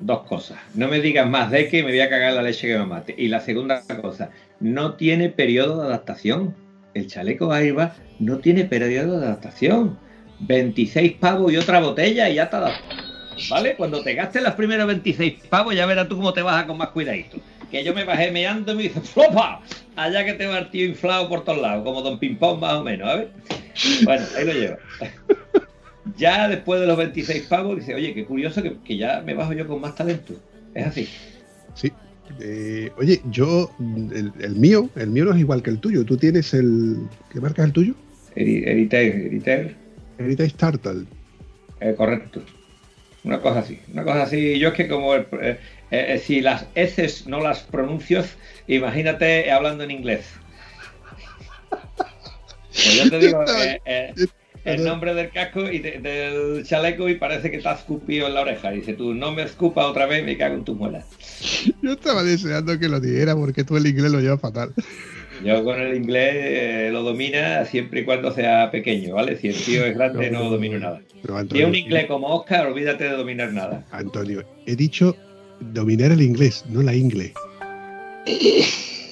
[0.03, 0.59] Dos cosas.
[0.75, 3.15] No me digas más de que me voy a cagar la leche que me mate.
[3.17, 4.29] Y la segunda cosa,
[4.61, 6.55] no tiene periodo de adaptación.
[6.93, 9.99] El chaleco Airbag no tiene periodo de adaptación.
[10.41, 12.73] 26 pavos y otra botella y ya está.
[13.51, 13.77] ¿Vale?
[13.77, 16.79] Cuando te gastes los primeros 26 pavos, ya verás tú cómo te vas a con
[16.79, 17.39] más cuidadito.
[17.71, 19.61] Que yo me bajé meando y me dice, ¡flopa!
[19.95, 22.85] Allá que te va el tío inflado por todos lados, como Don Pimpón más o
[22.85, 23.29] menos, ¿sabes?
[24.05, 24.79] Bueno, ahí lo lleva.
[26.17, 29.53] Ya después de los 26 pavos, dice, oye, qué curioso que, que ya me bajo
[29.53, 30.35] yo con más talento.
[30.75, 31.09] Es así.
[31.75, 31.93] Sí.
[32.41, 36.05] Eh, oye, yo, el, el mío, el mío no es igual que el tuyo.
[36.05, 36.97] Tú tienes el.
[37.31, 37.95] ¿Qué marca es el tuyo?
[38.37, 39.75] Eri- Eriter, Eriter,
[40.19, 41.05] Heritage Turtle.
[41.81, 42.43] eh, correcto.
[43.25, 44.59] Una cosa así, una cosa así.
[44.59, 45.59] Yo es que como el- eh,
[45.91, 48.25] eh, si las heces no las pronuncio,
[48.67, 50.27] imagínate hablando en inglés.
[51.71, 54.15] Pues yo te digo eh, eh,
[54.65, 58.35] el nombre del casco y de- del chaleco y parece que te has escupido en
[58.35, 58.71] la oreja.
[58.71, 61.07] Dice tú, no me escupa otra vez, me cago en tus muelas.
[61.83, 64.73] Yo estaba deseando que lo dijera porque tú el inglés lo llevas fatal.
[65.45, 69.37] Yo con el inglés eh, lo domina siempre y cuando sea pequeño, ¿vale?
[69.37, 71.01] Si el tío es grande no domino nada.
[71.23, 73.85] No, Si es Antonio, un inglés como Oscar, olvídate de dominar nada.
[73.91, 75.17] Antonio, he dicho
[75.61, 77.33] dominar el inglés, no la inglés.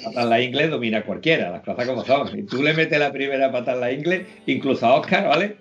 [0.05, 2.31] Patar la inglés domina cualquiera, las cosas como son.
[2.31, 5.57] Si tú le metes la primera pata en la inglés, incluso a Oscar, ¿vale?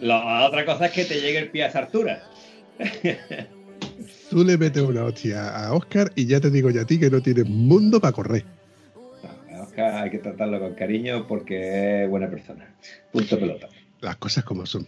[0.00, 2.22] La otra cosa es que te llegue el pie a esa altura.
[4.30, 7.08] Tú le metes una hostia a Oscar y ya te digo yo a ti que
[7.10, 8.44] no tienes mundo para correr.
[9.82, 12.74] Oscar hay que tratarlo con cariño porque es buena persona.
[13.12, 13.68] Punto pelota.
[14.00, 14.86] Las cosas como son.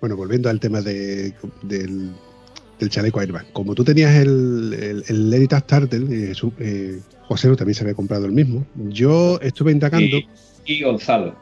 [0.00, 2.10] Bueno, volviendo al tema de- del,
[2.78, 3.52] del chaleco airbag.
[3.52, 8.26] Como tú tenías el, el, el Heritage Turtle, eh, eh, José también se había comprado
[8.26, 8.66] el mismo.
[8.88, 10.16] Yo estuve indagando.
[10.16, 10.28] Y,
[10.64, 11.36] y Gonzalo.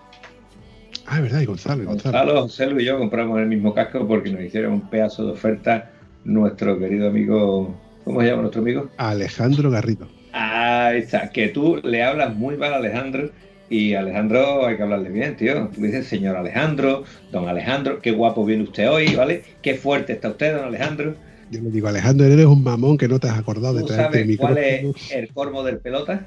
[1.06, 2.18] Ah, es verdad, y Gonzalo, Gonzalo.
[2.18, 5.32] Gonzalo, José Luis y yo compramos el mismo casco porque nos hicieron un pedazo de
[5.32, 5.90] oferta
[6.24, 7.78] nuestro querido amigo.
[8.04, 8.90] ¿Cómo se llama nuestro amigo?
[8.96, 10.08] Alejandro Garrido.
[10.56, 13.32] Ahí está, que tú le hablas muy mal a Alejandro
[13.68, 15.68] y Alejandro hay que hablarle bien, tío.
[15.74, 19.42] Tú dices, señor Alejandro, don Alejandro, qué guapo viene usted hoy, ¿vale?
[19.62, 21.16] Qué fuerte está usted, don Alejandro.
[21.50, 24.22] Yo le digo, Alejandro, eres un mamón que no te has acordado de ¿Tú traerte
[24.22, 26.24] el cuál es el colmo del pelota?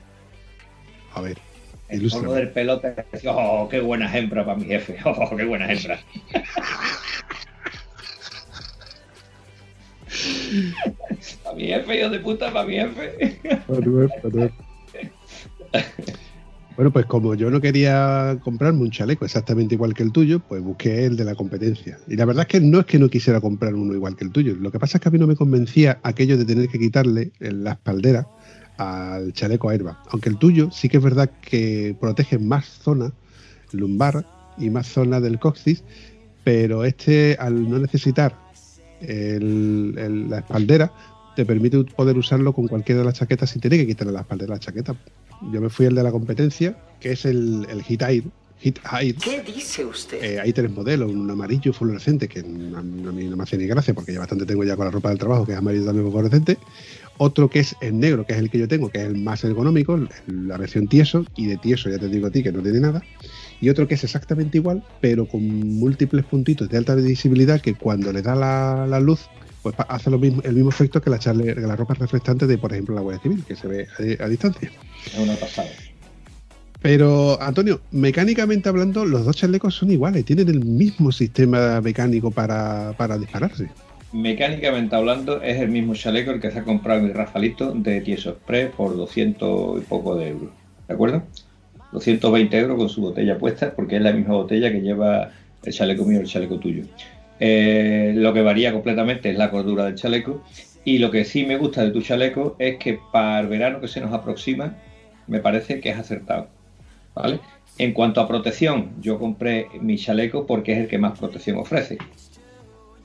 [1.13, 1.37] A ver,
[1.87, 2.95] El colmo del pelota
[3.27, 6.01] oh, qué buena hembra para mi jefe, oh, qué buena hembra.
[11.43, 13.39] para mi jefe, hijo de puta, para mi jefe.
[16.77, 20.61] Bueno, pues como yo no quería comprarme un chaleco exactamente igual que el tuyo, pues
[20.61, 21.97] busqué el de la competencia.
[22.07, 24.31] Y la verdad es que no es que no quisiera comprar uno igual que el
[24.31, 24.55] tuyo.
[24.55, 27.31] Lo que pasa es que a mí no me convencía aquello de tener que quitarle
[27.39, 28.27] la espaldera
[28.77, 29.97] al chaleco airbag.
[30.11, 33.11] Aunque el tuyo sí que es verdad que protege más zona
[33.71, 34.23] lumbar
[34.59, 35.83] y más zona del coxis,
[36.43, 38.46] pero este al no necesitar
[39.01, 40.91] el- el- la espaldera
[41.35, 44.53] te permite poder usarlo con cualquiera de las chaquetas sin tener que quitarle la espaldera
[44.53, 44.95] a la chaqueta.
[45.51, 48.23] Yo me fui al de la competencia, que es el, el Hit Air.
[48.59, 49.15] Hit Air.
[49.17, 50.23] ¿Qué dice usted?
[50.23, 53.93] Eh, hay tres modelos, un amarillo fluorescente, que a mí no me hace ni gracia
[53.93, 56.57] porque ya bastante tengo ya con la ropa del trabajo, que es amarillo también fluorescente.
[57.19, 59.43] Otro que es el negro, que es el que yo tengo, que es el más
[59.43, 62.79] ergonómico, la versión tieso, y de tieso ya te digo a ti que no tiene
[62.79, 63.03] nada.
[63.59, 65.41] Y otro que es exactamente igual, pero con
[65.79, 69.27] múltiples puntitos de alta visibilidad que cuando le da la, la luz,
[69.63, 72.71] pues hace lo mismo, el mismo efecto que la, charle- la ropa reflectante de, por
[72.71, 73.87] ejemplo, la Guardia Civil, que se ve
[74.19, 74.71] a- a distancia.
[75.11, 75.69] Es una pasada.
[76.81, 82.93] Pero, Antonio, mecánicamente hablando, los dos chalecos son iguales, tienen el mismo sistema mecánico para,
[82.97, 83.67] para dispararse.
[84.13, 88.29] Mecánicamente hablando, es el mismo chaleco el que se ha comprado mi Rafalito de Tieso
[88.29, 90.49] Express por 200 y poco de euros.
[90.87, 91.23] ¿De acuerdo?
[91.91, 95.31] 220 euros con su botella puesta, porque es la misma botella que lleva
[95.63, 96.83] el chaleco mío el chaleco tuyo.
[97.39, 100.43] Eh, lo que varía completamente es la cordura del chaleco.
[100.83, 103.87] Y lo que sí me gusta de tu chaleco es que para el verano que
[103.87, 104.75] se nos aproxima,
[105.27, 106.47] me parece que es acertado.
[107.13, 107.39] ¿Vale?
[107.77, 111.97] En cuanto a protección, yo compré mi chaleco porque es el que más protección ofrece.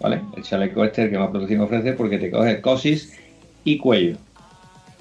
[0.00, 0.20] ¿Vale?
[0.36, 3.18] El chaleco este es el que más protección ofrece porque te coge cosis
[3.64, 4.16] y cuello.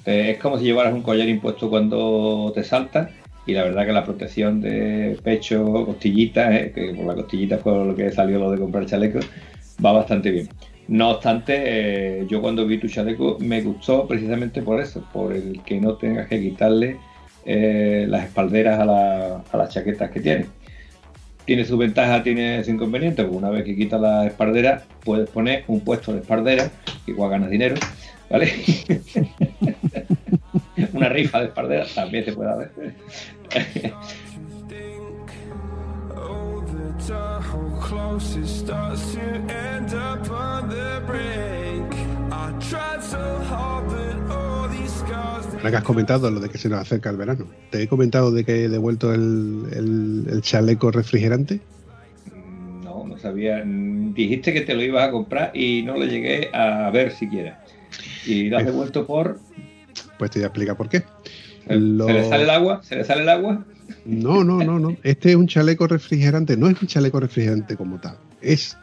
[0.06, 3.12] Eh, es como si llevaras un collar impuesto cuando te saltas
[3.46, 7.74] y la verdad que la protección de pecho, costillitas, eh, que por la costillita fue
[7.86, 9.20] lo que salió lo de comprar chaleco,
[9.84, 10.50] va bastante bien.
[10.88, 11.54] No obstante,
[12.22, 15.96] eh, yo cuando vi tu chaleco me gustó precisamente por eso, por el que no
[15.98, 17.00] tengas que quitarle
[17.44, 20.46] eh, las espalderas a, la- a las chaquetas que tiene.
[21.46, 25.64] Tiene su ventaja, tiene su inconveniente, porque una vez que quitas la espaldera, puedes poner
[25.68, 26.72] un puesto de espaldera,
[27.08, 27.76] igual ganas dinero,
[28.30, 28.52] ¿vale?
[31.02, 32.94] una rifa de espaldera también se puede hacer.
[45.58, 48.32] Ahora que has comentado lo de que se nos acerca el verano, te he comentado
[48.32, 51.60] de que he devuelto el, el- el chaleco refrigerante.
[52.84, 53.62] No, no sabía.
[53.64, 57.64] Dijiste que te lo ibas a comprar y no lo llegué a ver siquiera.
[58.26, 59.40] Y lo has devuelto por.
[60.22, 61.04] Pues te voy a explicar por qué.
[61.68, 62.82] ¿Se, Lo- se le sale el agua?
[62.84, 63.66] ¿Se le sale el agua?
[64.06, 64.96] No, no, no, no.
[65.02, 68.18] Este es un chaleco refrigerante, no es un chaleco refrigerante como tal.
[68.40, 68.78] Es,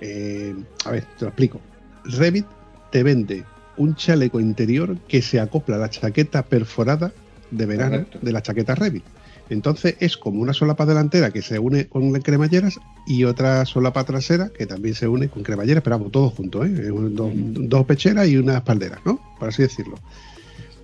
[0.00, 1.60] eh, a ver, te lo explico.
[2.04, 2.46] Revit
[2.90, 3.44] te vende
[3.76, 7.12] un chaleco interior que se acopla a la chaqueta perforada
[7.52, 8.18] de verano Correcto.
[8.22, 9.04] de la chaqueta Revit.
[9.48, 14.48] Entonces es como una solapa delantera que se une con cremalleras y otra solapa trasera
[14.48, 16.90] que también se une con cremalleras, pero vamos, todos juntos, ¿eh?
[16.90, 19.20] Dos pecheras y una espaldera, ¿no?
[19.38, 20.00] Por así decirlo.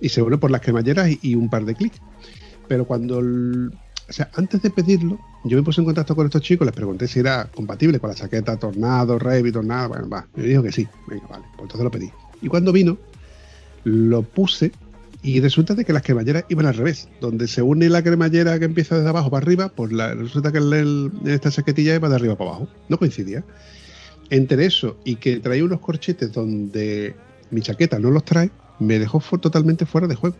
[0.03, 2.01] Y se une por las cremalleras y, un par de clics.
[2.67, 6.65] Pero cuando, o sea, antes de pedirlo, yo me puse en contacto con estos chicos,
[6.65, 10.61] les pregunté si era compatible con la chaqueta Tornado, Revit, Tornado, bueno, va, me dijo
[10.61, 12.09] que sí, venga, vale, pues entonces lo pedí.
[12.41, 12.97] Y cuando vino,
[13.85, 14.73] lo puse
[15.21, 18.65] y resulta de que las cremalleras iban al revés, donde se une la cremallera que
[18.65, 22.35] empieza desde abajo para arriba, pues la- resulta que el- esta chaquetilla iba de arriba
[22.37, 23.41] para abajo, no coincidía.
[24.29, 27.15] Entre eso y que traía unos corchetes donde
[27.51, 30.35] mi chaqueta no los trae, me dejó fu- totalmente fuera de juego.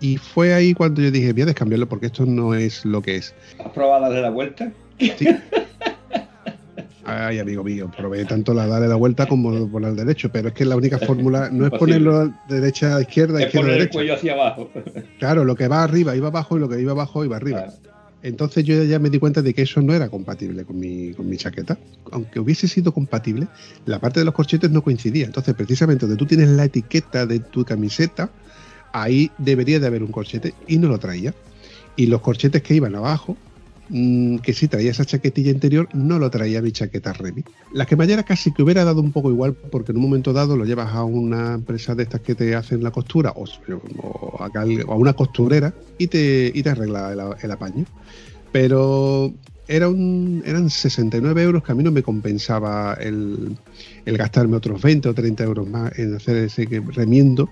[0.00, 3.16] Y fue ahí cuando yo dije, voy a descambiarlo porque esto no es lo que
[3.16, 3.34] es.
[3.64, 4.70] ¿Has probado darle la vuelta?
[4.98, 5.26] Sí.
[7.08, 10.54] Ay, amigo mío, probé tanto la darle la vuelta como por el derecho, pero es
[10.54, 13.82] que la única fórmula no es ponerlo de derecha a izquierda, Es izquierda a poner
[13.82, 14.70] el cuello hacia abajo.
[15.20, 17.66] Claro, lo que va arriba iba abajo y lo que iba abajo iba arriba.
[18.26, 21.28] Entonces yo ya me di cuenta de que eso no era compatible con mi, con
[21.28, 21.78] mi chaqueta.
[22.10, 23.46] Aunque hubiese sido compatible,
[23.84, 25.26] la parte de los corchetes no coincidía.
[25.26, 28.28] Entonces, precisamente donde tú tienes la etiqueta de tu camiseta,
[28.92, 31.34] ahí debería de haber un corchete y no lo traía.
[31.94, 33.36] Y los corchetes que iban abajo,
[33.88, 37.46] mm, que sí traía esa chaquetilla interior, no lo traía mi chaqueta Revit.
[37.72, 40.64] La cremallera casi que hubiera dado un poco igual, porque en un momento dado lo
[40.64, 43.46] llevas a una empresa de estas que te hacen la costura o,
[44.38, 47.84] a, una costurera y te, y te arregla el, apaño.
[48.52, 49.32] Pero
[49.68, 53.56] eran 69 euros que a mí no me compensaba el,
[54.04, 57.48] gastarme otros 20 o 30 euros más en hacer ese remiendo,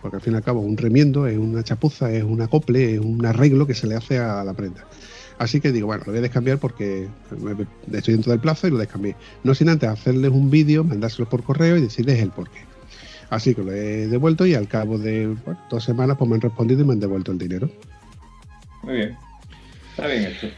[0.00, 3.00] porque al fin y al cabo un remiendo es una chapuza, es un acople, es
[3.00, 4.84] un arreglo que se le hace a la prenda.
[5.38, 7.08] Así que digo, bueno, lo voy a descambiar porque
[7.92, 9.16] estoy dentro del plazo y lo descambié.
[9.44, 12.60] No sin antes hacerles un vídeo, mandárselo por correo y decirles el porqué.
[13.30, 16.42] Así que lo he devuelto y al cabo de bueno, dos semanas pues me han
[16.42, 17.70] respondido y me han devuelto el dinero.
[18.82, 19.16] Muy bien.
[19.90, 20.48] Está bien esto.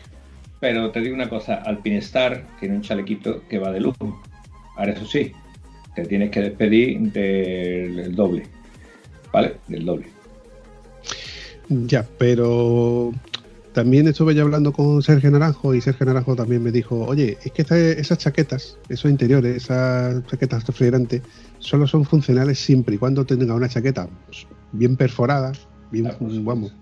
[0.61, 4.23] Pero te digo una cosa, Alpinestar tiene un chalequito que va de lujo.
[4.77, 5.33] Ahora eso sí,
[5.95, 8.45] te tienes que despedir del, del doble.
[9.33, 9.57] ¿Vale?
[9.69, 10.07] Del doble.
[11.69, 13.13] Ya, pero
[13.75, 17.53] también estuve ya hablando con Sergio Naranjo y Sergio Naranjo también me dijo, oye, es
[17.53, 21.23] que esta- esas chaquetas, esos interiores, esas chaquetas refrigerantes,
[21.59, 25.53] solo son funcionales siempre y cuando tenga una chaqueta pues, bien perforada,
[25.91, 26.73] bien, Claro, vamos,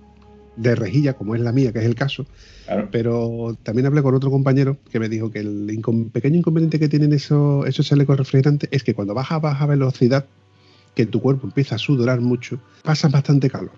[0.57, 2.27] de rejilla, como es la mía, que es el caso.
[2.67, 2.89] Claro.
[2.93, 5.81] Pero también hablé con otro compañero que me dijo que el
[6.13, 10.27] pequeño inconveniente que tienen esos, esos chalecos refrigerantes es que cuando baja a baja velocidad,
[10.95, 13.73] que tu cuerpo empieza a sudorar mucho, pasas bastante calor.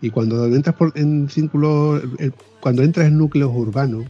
[0.00, 2.02] Y cuando entras por, en círculos,
[2.60, 4.06] cuando entras en núcleos urbanos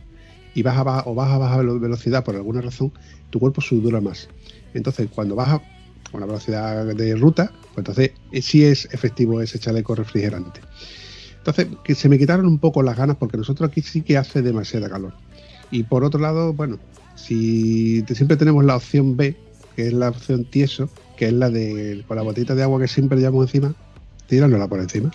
[0.54, 2.92] y vas a baja, o vas a baja velo- velocidad por alguna razón,
[3.30, 4.28] tu cuerpo sudora más.
[4.74, 5.62] Entonces, cuando vas a
[6.12, 10.60] una velocidad de ruta, pues entonces eh, sí es efectivo ese chaleco refrigerante.
[11.38, 14.42] Entonces, que se me quitaron un poco las ganas porque nosotros aquí sí que hace
[14.42, 15.14] demasiada calor.
[15.70, 16.78] Y por otro lado, bueno,
[17.14, 19.36] si siempre tenemos la opción B,
[19.76, 22.88] que es la opción tieso, que es la de con la botita de agua que
[22.88, 23.74] siempre llevamos encima,
[24.26, 25.10] tirándola por encima.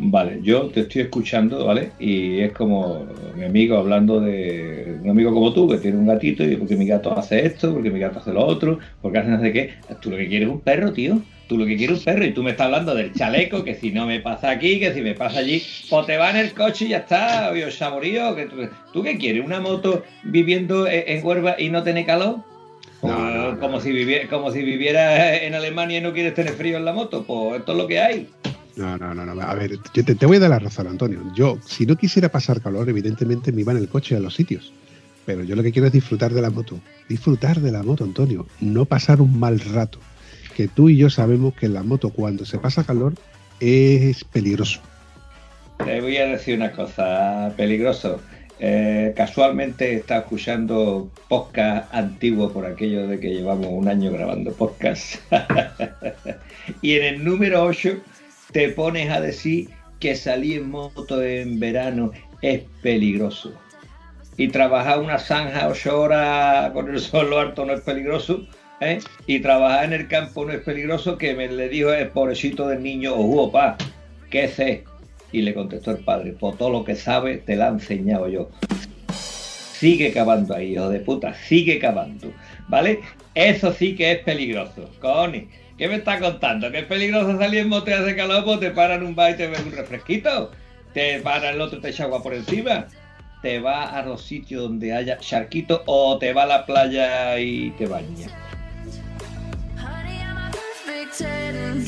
[0.00, 1.90] Vale, yo te estoy escuchando, ¿vale?
[1.98, 3.04] Y es como
[3.36, 6.86] mi amigo hablando de un amigo como tú, que tiene un gatito, y porque mi
[6.86, 9.74] gato hace esto, porque mi gato hace lo otro, porque hace no sé qué.
[10.00, 11.20] Tú lo que quieres es un perro, tío.
[11.48, 13.74] Tú lo que quieres es un perro, y tú me estás hablando del chaleco, que
[13.74, 16.52] si no me pasa aquí, que si me pasa allí, pues te va en el
[16.52, 18.36] coche y ya está, ha morido.
[18.36, 18.56] Que tú,
[18.92, 19.44] ¿tú qué quieres?
[19.44, 22.36] ¿Una moto viviendo en, en Huelva y no tener calor?
[23.00, 23.58] Como, No, no, no.
[23.58, 26.92] como si viviera, como si vivieras en Alemania y no quieres tener frío en la
[26.92, 28.28] moto, pues esto es lo que hay.
[28.78, 29.42] No, no, no, no.
[29.42, 31.20] A ver, yo te, voy a dar la razón, Antonio.
[31.34, 34.72] Yo, si no quisiera pasar calor, evidentemente me iba en el coche a los sitios.
[35.26, 36.78] Pero yo lo que quiero es disfrutar de la moto.
[37.08, 38.46] Disfrutar de la moto, Antonio.
[38.60, 39.98] No pasar un mal rato.
[40.56, 43.14] Que tú y yo sabemos que la moto, cuando se pasa calor,
[43.58, 44.80] es peligroso.
[45.84, 48.20] Te voy a decir una cosa, peligroso.
[48.60, 55.16] Eh, casualmente estaba escuchando podcast antiguo por aquello de que llevamos un año grabando podcast.
[56.82, 58.00] y en el número 8
[58.52, 59.68] te pones a decir
[60.00, 63.52] que salir en moto en verano es peligroso.
[64.36, 68.46] y trabajar una zanja ocho horas con el sol harto no es peligroso.
[68.80, 69.00] ¿eh?
[69.26, 72.82] Y trabajar en el campo no es peligroso, que me le dijo el pobrecito del
[72.82, 73.76] niño, ojo, pa,
[74.30, 74.84] ¿qué sé?
[75.32, 78.48] Y le contestó el padre, por todo lo que sabe te la he enseñado yo.
[79.12, 82.32] Sigue cavando ahí, hijo de puta, sigue cavando,
[82.68, 83.00] ¿vale?
[83.34, 85.48] Eso sí que es peligroso, Connie.
[85.78, 86.72] ¿Qué me está contando?
[86.72, 88.42] ¿Que es peligroso salir en moto y hace calor?
[88.44, 90.50] Pues te paran un bar y te ven un refresquito.
[90.92, 92.86] Te para el otro, te echa agua por encima.
[93.42, 97.70] Te va a los sitios donde haya charquito o te va a la playa y
[97.78, 98.26] te baña.
[99.76, 101.86] Honey, I'm a perfect ten.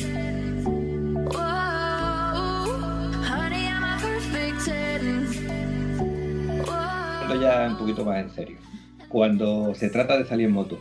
[1.25, 1.41] Whoa,
[3.27, 5.27] honey, I'm a perfect ten.
[6.65, 7.23] Whoa.
[7.23, 8.57] Esto ya un poquito más en serio.
[9.09, 10.79] Cuando se trata de salir en moto,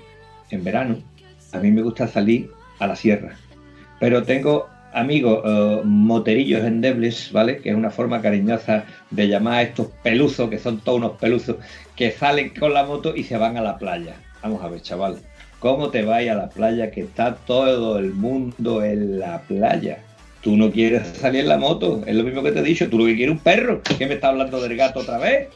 [0.51, 1.03] en verano,
[1.51, 3.37] a mí me gusta salir a la sierra.
[4.01, 7.59] Pero tengo amigos eh, moterillos endebles, ¿vale?
[7.59, 11.57] Que es una forma cariñosa de llamar a estos peluzos, que son todos unos peluzos,
[11.97, 14.17] que salen con la moto y se van a la playa.
[14.43, 15.19] Vamos a ver, chaval,
[15.59, 19.99] ¿cómo te vas a la playa que está todo el mundo en la playa?
[20.41, 22.99] Tú no quieres salir en la moto, es lo mismo que te he dicho, tú
[22.99, 23.83] lo que quieres es un perro.
[23.99, 25.49] ¿Qué me está hablando del gato otra vez?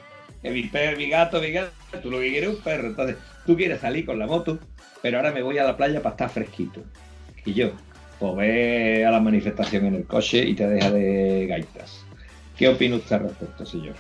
[0.43, 1.71] Que mi perro, mi gato, mi gato,
[2.03, 2.89] tú lo que quieres es un perro.
[2.89, 3.17] Entonces,
[3.47, 4.59] tú quieres salir con la moto,
[5.01, 6.83] pero ahora me voy a la playa para estar fresquito.
[7.45, 7.71] Y yo,
[8.19, 12.01] pues ve a la manifestación en el coche y te deja de gaitas.
[12.57, 13.95] ¿Qué opina usted al respecto, señor?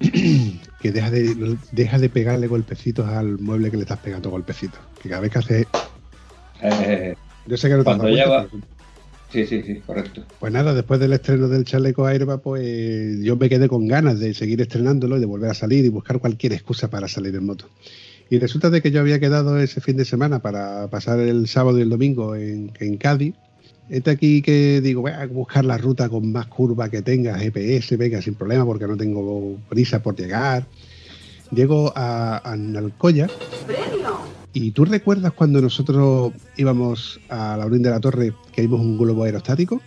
[0.80, 4.78] Que deja de, deja de pegarle golpecitos al mueble que le estás pegando golpecitos.
[5.02, 5.66] Que cada vez que hace.
[6.62, 7.16] Eh,
[7.46, 8.62] Yo sé que no te Cuando cuenta, lleva- pero-
[9.32, 10.22] sí, sí, sí, correcto.
[10.38, 14.34] Pues nada, después del estreno del chaleco Airbag, pues yo me quedé con ganas de
[14.34, 17.68] seguir estrenándolo y de volver a salir y buscar cualquier excusa para salir en moto.
[18.30, 21.78] Y resulta de que yo había quedado ese fin de semana para pasar el sábado
[21.78, 23.34] y el domingo en, en Cádiz.
[23.88, 27.96] Este aquí que digo, voy a buscar la ruta con más curva que tenga, GPS,
[27.96, 30.66] venga, sin problema, porque no tengo prisa por llegar.
[31.50, 33.28] Llego a, a Nalcoya.
[34.52, 38.98] ¿Y tú recuerdas cuando nosotros íbamos a la orilla de la torre que vimos un
[38.98, 39.80] globo aerostático?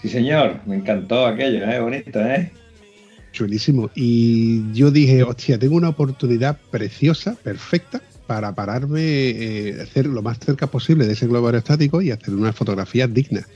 [0.00, 1.80] Sí, señor, me encantó aquello, ¿eh?
[1.80, 2.50] Bonito, ¿eh?
[3.32, 3.90] Chulísimo.
[3.94, 10.38] Y yo dije, hostia, tengo una oportunidad preciosa, perfecta, para pararme, eh, hacer lo más
[10.38, 13.46] cerca posible de ese globo aerostático y hacer una fotografía digna.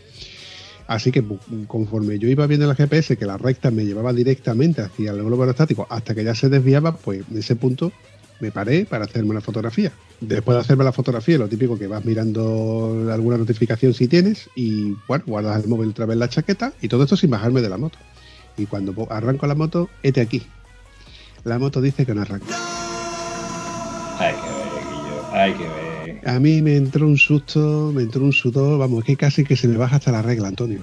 [0.86, 1.24] Así que
[1.66, 5.42] conforme yo iba viendo el GPS que la recta me llevaba directamente hacia el globo
[5.42, 7.92] aerostático hasta que ya se desviaba, pues en ese punto
[8.38, 9.92] me paré para hacerme una fotografía.
[10.20, 14.94] Después de hacerme la fotografía, lo típico que vas mirando alguna notificación si tienes y
[15.08, 17.78] bueno, guardas el móvil otra vez la chaqueta y todo esto sin bajarme de la
[17.78, 17.98] moto.
[18.56, 20.46] Y cuando arranco la moto, este aquí.
[21.44, 22.56] La moto dice que no arranca.
[24.18, 26.28] Hay que ver, Guillo, hay que ver.
[26.28, 29.68] A mí me entró un susto, me entró un sudor, vamos, que casi que se
[29.68, 30.80] me baja hasta la regla, Antonio.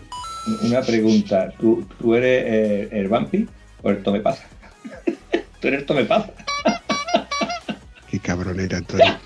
[0.62, 3.48] Una pregunta, ¿tú, tú eres eh, el vampi
[3.82, 4.44] o el tome pasa?
[5.60, 6.32] ¿Tú eres el tome pasa?
[8.10, 9.18] Qué cabronera, Antonio.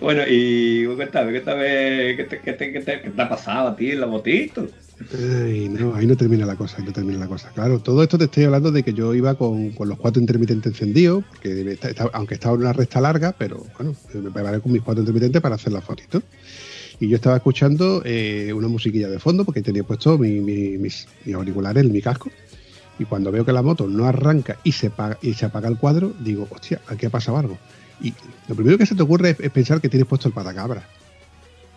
[0.00, 3.76] Bueno, y cuéntame, cuéntame, ¿qué te, qué te, qué te- qué te ha pasado a
[3.76, 4.72] ti en la motito?
[5.12, 7.52] Ay, no, ahí no termina la cosa, ahí no termina la cosa.
[7.52, 10.72] Claro, todo esto te estoy hablando de que yo iba con, con los cuatro intermitentes
[10.72, 11.78] encendidos, porque
[12.14, 15.56] aunque estaba en una recta larga, pero bueno, me preparé con mis cuatro intermitentes para
[15.56, 16.22] hacer la fotito.
[16.98, 21.06] Y yo estaba escuchando eh, una musiquilla de fondo, porque tenía puesto mi- mi- mis,
[21.24, 22.30] mis auriculares mi casco.
[22.98, 25.76] Y cuando veo que la moto no arranca y se, apaga, y se apaga el
[25.76, 27.58] cuadro, digo, hostia, aquí ha pasado algo.
[28.00, 28.12] Y
[28.48, 30.86] lo primero que se te ocurre es, es pensar que tienes puesto el patacabra.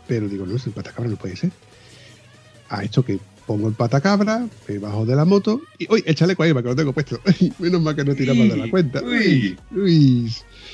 [0.08, 1.52] Pero digo, no, el patacabra no puede ser
[2.70, 6.44] a esto que pongo el patacabra, me bajo de la moto y uy, el chaleco
[6.44, 7.20] ahí, que lo tengo puesto.
[7.60, 9.02] Menos mal que no tiramos de la cuenta.
[9.02, 10.32] Uy, uy.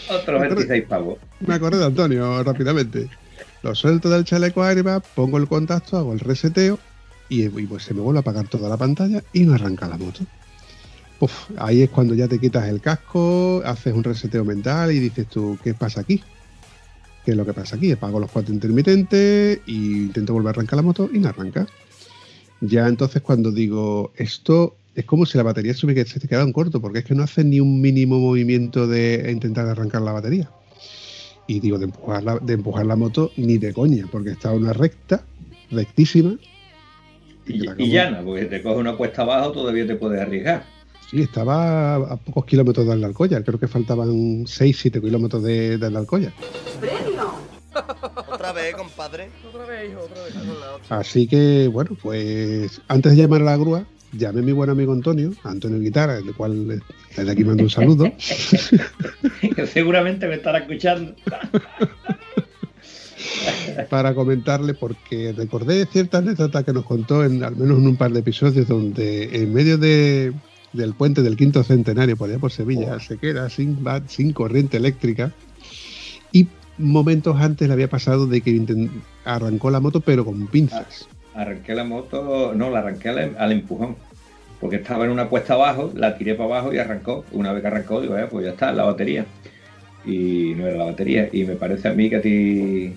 [0.09, 1.17] Otros 26 pavos.
[1.39, 3.09] Me acordé de Antonio rápidamente.
[3.63, 6.77] Lo suelto del chaleco airbag, pongo el contacto, hago el reseteo
[7.29, 9.97] y, y pues se me vuelve a apagar toda la pantalla y no arranca la
[9.97, 10.25] moto.
[11.19, 15.27] Uf, ahí es cuando ya te quitas el casco, haces un reseteo mental y dices
[15.27, 16.21] tú, ¿qué pasa aquí?
[17.23, 17.91] ¿Qué es lo que pasa aquí?
[17.91, 21.67] Apago los cuatro intermitentes e intento volver a arrancar la moto y no arranca.
[22.61, 26.45] Ya entonces cuando digo esto es como si la batería se hubiera se te quedado
[26.45, 30.13] en corto, porque es que no hace ni un mínimo movimiento de intentar arrancar la
[30.13, 30.49] batería.
[31.47, 34.73] Y digo, de empujar la, de empujar la moto ni de coña, porque está una
[34.73, 35.23] recta,
[35.69, 36.37] rectísima.
[37.45, 40.74] Y, y llana, porque te coge una cuesta abajo, todavía te puedes arriesgar.
[41.09, 45.91] Sí, estaba a pocos kilómetros de la Alcoya, creo que faltaban 6-7 kilómetros de, de
[45.91, 46.33] la Alcoya.
[48.27, 49.29] Otra vez, compadre.
[49.47, 50.35] Otra vez, hijo, otra vez.
[50.35, 50.97] Hazlo la otra.
[50.99, 54.93] Así que, bueno, pues antes de llamar a la grúa, llamé a mi buen amigo
[54.93, 56.79] Antonio, Antonio Guitarra, el cual eh,
[57.15, 58.05] desde aquí mando un saludo.
[59.55, 61.15] que seguramente me estará escuchando.
[63.89, 68.11] para comentarle porque recordé cierta anécdota que nos contó en al menos en un par
[68.11, 70.33] de episodios donde en medio de,
[70.75, 75.31] del puente del quinto centenario por allá por Sevilla, se queda sin, sin corriente eléctrica
[76.31, 76.47] y
[76.77, 78.89] momentos antes le había pasado de que
[79.23, 81.07] arrancó la moto pero con pinzas.
[81.33, 83.95] Arranqué la moto, no, la arranqué al, al empujón.
[84.61, 87.25] Porque estaba en una cuesta abajo, la tiré para abajo y arrancó.
[87.33, 89.25] Una vez que arrancó, digo, "Eh, pues ya está, la batería.
[90.05, 91.29] Y no era la batería.
[91.31, 92.93] Y me parece a mí que a ti,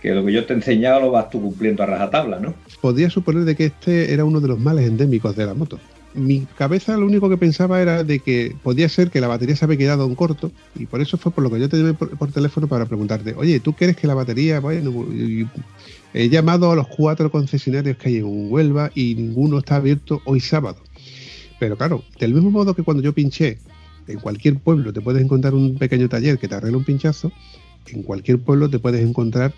[0.00, 2.54] que lo que yo te he enseñado lo vas tú cumpliendo a rajatabla, ¿no?
[2.80, 5.78] Podría suponer de que este era uno de los males endémicos de la moto.
[6.12, 9.64] Mi cabeza lo único que pensaba era de que podía ser que la batería se
[9.64, 12.16] había quedado en corto y por eso fue por lo que yo te llamé por,
[12.18, 15.06] por teléfono para preguntarte, oye, ¿tú crees que la batería, bueno,
[16.12, 20.40] he llamado a los cuatro concesionarios que hay en Huelva y ninguno está abierto hoy
[20.40, 20.78] sábado?
[21.60, 23.58] Pero claro, del mismo modo que cuando yo pinché,
[24.08, 27.30] en cualquier pueblo te puedes encontrar un pequeño taller que te arregle un pinchazo,
[27.86, 29.54] en cualquier pueblo te puedes encontrar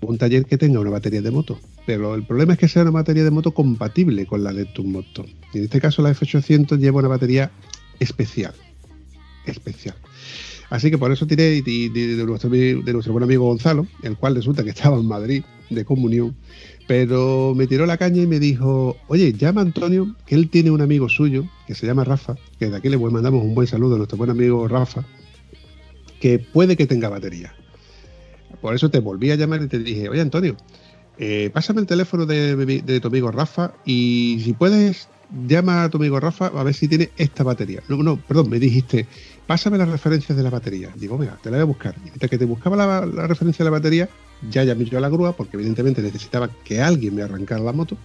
[0.00, 1.58] un taller que tenga una batería de moto.
[1.86, 4.84] Pero el problema es que sea una batería de moto compatible con la de tu
[4.84, 5.24] moto.
[5.52, 7.50] Y en este caso la F800 lleva una batería
[7.98, 8.54] especial.
[9.46, 9.96] Especial.
[10.70, 14.34] Así que por eso tiré de, de nuestro, de nuestro buen amigo Gonzalo, el cual
[14.34, 16.34] resulta que estaba en Madrid de comunión,
[16.86, 20.70] pero me tiró la caña y me dijo, oye, llama a Antonio, que él tiene
[20.70, 23.94] un amigo suyo, que se llama Rafa, que de aquí le mandamos un buen saludo
[23.94, 25.04] a nuestro buen amigo Rafa,
[26.20, 27.54] que puede que tenga batería.
[28.60, 30.56] Por eso te volví a llamar y te dije, oye Antonio,
[31.18, 35.08] eh, pásame el teléfono de, tu amigo Rafa y si puedes,
[35.46, 37.82] llama a tu amigo Rafa a ver si tiene esta batería.
[37.88, 39.06] No, no, perdón, me dijiste,
[39.46, 40.90] pásame las referencias de la batería.
[40.96, 41.94] Digo, venga, te la voy a buscar.
[41.98, 44.08] Y mientras que te buscaba la, la referencia de la batería,
[44.50, 47.96] ya llamé yo a la grúa porque evidentemente necesitaba que alguien me arrancara la moto.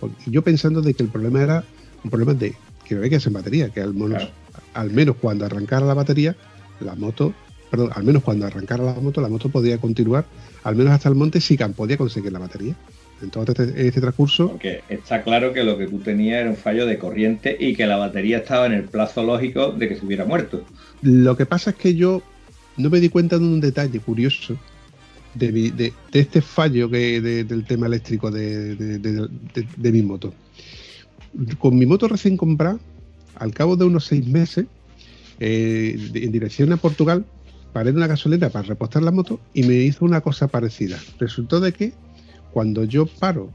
[0.00, 1.64] porque yo pensando de que el problema era
[2.02, 2.54] un problema de
[2.84, 4.30] que había que hacer batería, que al menos, Claro.
[4.74, 6.36] al menos cuando arrancara la batería,
[6.80, 7.32] la moto,
[7.72, 10.26] perdón, al menos cuando arrancara la moto, la moto podía continuar,
[10.62, 12.76] al menos hasta el monte, si podía conseguir la batería.
[13.22, 16.84] Entonces, este, este transcurso, Porque está claro que lo que tú tenías era un fallo
[16.84, 20.26] de corriente y que la batería estaba en el plazo lógico de que se hubiera
[20.26, 20.64] muerto.
[21.00, 22.20] lo que pasa es que yo
[22.76, 24.58] no me di cuenta de un detalle curioso
[25.34, 28.76] de, de- de este fallo que, de- del tema eléctrico de,
[29.78, 30.34] mi moto.
[31.58, 32.78] Con mi moto recién comprada,
[33.36, 34.66] al cabo de unos seis meses,
[35.40, 37.24] eh, en dirección a Portugal,
[37.72, 40.98] paré en una gasolina para repostar la moto y me hizo una cosa parecida.
[41.18, 41.92] Resultó de que
[42.52, 43.50] cuando yo paro,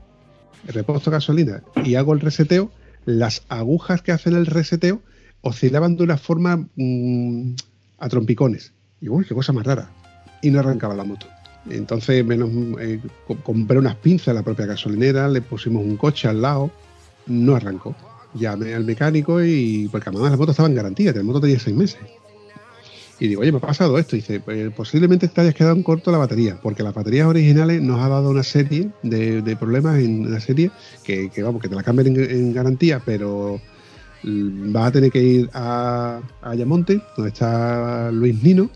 [0.68, 2.72] reposto gasolina y hago el reseteo,
[3.05, 5.01] las agujas que hacen el reseteo
[5.41, 7.51] oscilaban de una forma mm,
[7.99, 8.74] a trompicones.
[8.99, 9.89] Y uy, qué cosa más rara.
[10.41, 11.28] Y no arrancaba la moto.
[11.70, 16.41] Entonces eh, co- compré unas pinzas a la propia gasolinera, le pusimos un coche al
[16.41, 16.72] lado,
[17.28, 17.95] no arrancó.
[18.34, 21.76] Llamé al mecánico y porque además la moto estaba en garantía, la moto tenía seis
[21.76, 21.99] meses.
[23.20, 24.15] Y digo, oye, me ha pasado esto.
[24.15, 27.82] Y dice, pues, posiblemente te hayas quedado en corto la batería, porque las baterías originales
[27.82, 30.72] nos ha dado una serie de, problemas en una serie
[31.03, 33.59] que, que, vamos, que te la cambian en, garantía, pero
[34.24, 38.70] mm, vas a tener que ir a, a Ayamonte, donde está Luis Nino,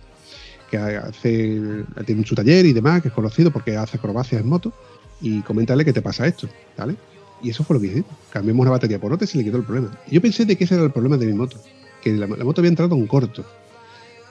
[0.71, 1.61] que hace,
[2.05, 4.73] tiene su taller y demás, que es conocido porque hace acrobacias en moto,
[5.21, 6.95] y coméntale que te pasa esto, ¿vale?
[7.43, 8.09] Y eso fue lo que hicimos.
[8.31, 9.91] Cambiamos una batería por otra y se le quitó el problema.
[10.09, 11.57] Yo pensé de que ese era el problema de mi moto,
[12.01, 13.43] que la, la moto había entrado en corto.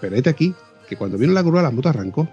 [0.01, 0.55] Pero este aquí,
[0.89, 2.29] que cuando vino la grúa la moto arrancó.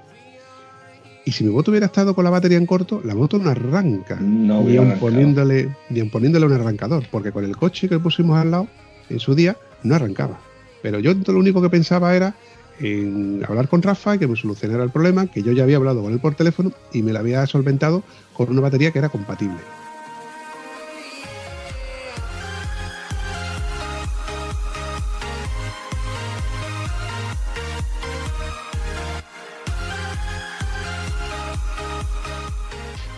[1.26, 4.16] Y si mi moto hubiera estado con la batería en corto, la moto no arranca.
[4.16, 8.38] No ni aun poniéndole, ni aun poniéndole un arrancador, porque con el coche que pusimos
[8.38, 8.68] al lado,
[9.10, 10.40] en su día, no arrancaba.
[10.82, 12.34] Pero yo lo único que pensaba era
[12.80, 16.02] en hablar con Rafa y que me solucionara el problema, que yo ya había hablado
[16.02, 18.04] con él por teléfono y me lo había solventado
[18.34, 19.58] con una batería que era compatible.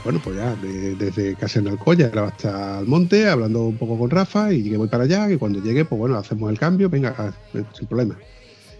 [0.03, 4.09] Bueno, pues ya, de- desde casi en Alcoya hasta el monte, hablando un poco con
[4.09, 7.13] Rafa y que voy para allá, que cuando llegue, pues bueno, hacemos el cambio, venga,
[7.17, 8.17] ah, eh, sin problema.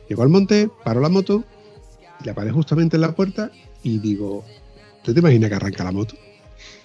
[0.08, 1.44] Llego al monte, paro la moto,
[2.24, 3.52] la paré justamente en la puerta
[3.84, 4.44] y digo,
[5.04, 6.16] ¿tú te imaginas que arranca la moto?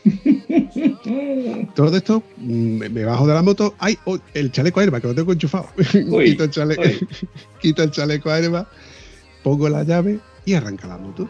[1.74, 3.98] Todo esto, mm, me, me bajo de la moto, ¡ay!
[4.04, 5.68] oh, el chaleco airbag, que lo tengo enchufado.
[6.08, 7.08] Uy, quito, el chale- uy.
[7.60, 8.66] quito el chaleco airbag,
[9.42, 11.28] pongo la llave y arranca la moto.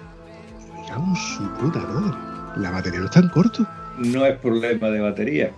[0.89, 2.34] En su puta madre.
[2.57, 3.67] La batería no está en corto.
[3.99, 5.53] No es problema de batería.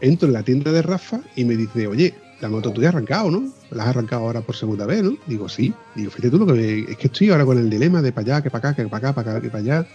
[0.00, 3.30] Entro en la tienda de Rafa y me dice, oye, la moto tuya ha arrancado,
[3.30, 3.50] ¿no?
[3.70, 5.16] La has arrancado ahora por segunda vez, ¿no?
[5.26, 5.72] Digo, sí.
[5.94, 8.34] Digo, fíjate tú lo que me- es que estoy ahora con el dilema de para
[8.34, 9.86] allá, que para acá, que para acá, para acá, que para allá.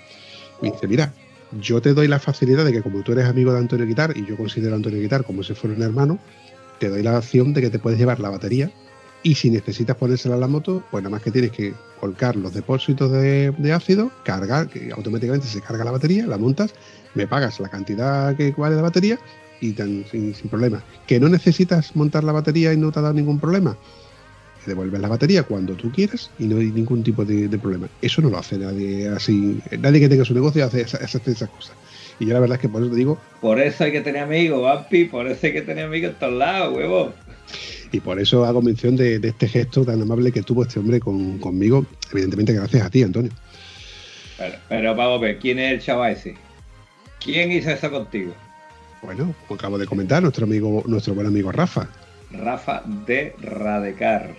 [0.61, 1.13] Me dice, mira,
[1.59, 4.25] yo te doy la facilidad de que como tú eres amigo de Antonio Guitar y
[4.25, 6.17] yo considero a Antonio Guitar como si fuera un hermano,
[6.79, 8.71] te doy la opción de que te puedes llevar la batería
[9.23, 12.53] y si necesitas ponérsela a la moto, pues nada más que tienes que colgar los
[12.53, 16.73] depósitos de, ácido, cargar, que automáticamente se carga la batería, la montas,
[17.13, 19.19] me pagas la cantidad que vale la batería
[19.59, 20.83] y tan sin, sin problema.
[21.05, 23.77] ¿Que no necesitas montar la batería y no te ha dado ningún problema?
[24.65, 27.89] Devuelves la batería cuando tú quieras y no hay ningún tipo de, problema.
[28.01, 29.59] Eso no lo hace nadie así.
[29.79, 31.75] Nadie que tenga su negocio hace esa- esas, esas cosas.
[32.19, 34.21] Y yo la verdad es que por eso te digo, Por eso hay que tener
[34.21, 37.13] amigos, Vampi, por eso hay que tener amigos en todos lados, huevo.
[37.91, 40.99] Y por eso hago mención de, de este gesto tan amable que tuvo este hombre
[40.99, 41.85] con- conmigo.
[42.11, 43.31] Evidentemente gracias a ti, Antonio.
[44.37, 46.35] Pero, pero vamos a ver, ¿quién es el chaval ese?
[47.23, 48.33] ¿Quién hizo eso contigo?
[49.01, 51.87] Bueno, como acabo de comentar, nuestro amigo, nuestro buen amigo Rafa.
[52.31, 54.35] Rafa de Radecar.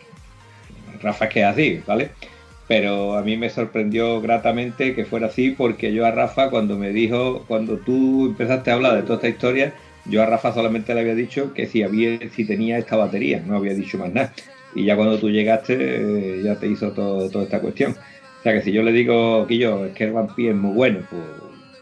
[1.02, 2.10] Rafa es que es así, ¿vale?
[2.68, 6.90] Pero a mí me sorprendió gratamente que fuera así porque yo a Rafa cuando me
[6.90, 9.74] dijo, cuando tú empezaste a hablar de toda esta historia,
[10.06, 13.56] yo a Rafa solamente le había dicho que si había, si tenía esta batería, no
[13.56, 14.32] había dicho más nada.
[14.74, 17.92] Y ya cuando tú llegaste eh, ya te hizo todo, toda esta cuestión.
[17.92, 20.74] O sea que si yo le digo que yo, es que el vampi es muy
[20.74, 21.22] bueno, pues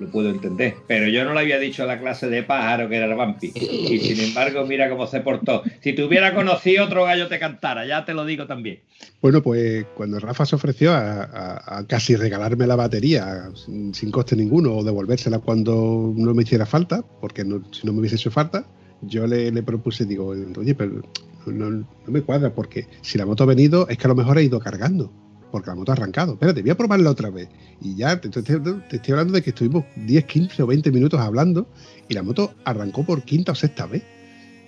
[0.01, 0.79] lo puedo entender.
[0.87, 3.53] Pero yo no le había dicho a la clase de pájaro que era el vampi.
[3.55, 5.63] Y sin embargo, mira cómo se portó.
[5.81, 8.81] Si te hubiera conocido, otro gallo te cantara, ya te lo digo también.
[9.21, 14.75] Bueno, pues cuando Rafa se ofreció a, casi regalarme la batería sin, sin coste ninguno
[14.75, 18.65] o devolvérsela cuando no me hiciera falta, porque no- si no me hubiese hecho falta,
[19.03, 21.03] yo le, le propuse, digo, oye, pero
[21.47, 24.39] no, no me cuadra, porque si la moto ha venido, es que a lo mejor
[24.39, 25.11] ha ido cargando,
[25.51, 26.33] porque la moto ha arrancado.
[26.35, 27.49] Espérate, voy a probarla otra vez.
[27.81, 31.21] Y ya te, te- te estoy hablando de que estuvimos 10, 15 o 20 minutos
[31.21, 31.67] hablando
[32.09, 34.03] y la moto arrancó por quinta o sexta vez.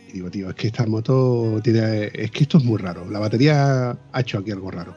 [0.09, 2.11] Y digo, tío, es que esta moto tiene.
[2.15, 3.09] Es que esto es muy raro.
[3.11, 4.97] La batería ha hecho aquí algo raro.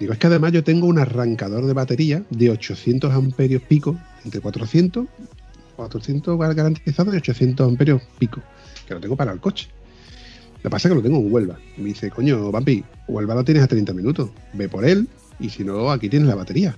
[0.00, 4.40] Digo, es que además yo tengo un arrancador de batería de 800 amperios pico, entre
[4.40, 5.06] 400,
[5.76, 8.40] 400 garantizado y 800 amperios pico,
[8.88, 9.68] que lo tengo para el coche.
[10.62, 11.58] Lo que pasa es que lo tengo en Huelva.
[11.76, 14.30] Me dice, coño, Vampi, Huelva lo tienes a 30 minutos.
[14.52, 15.08] Ve por él
[15.40, 16.76] y si no, aquí tienes la batería.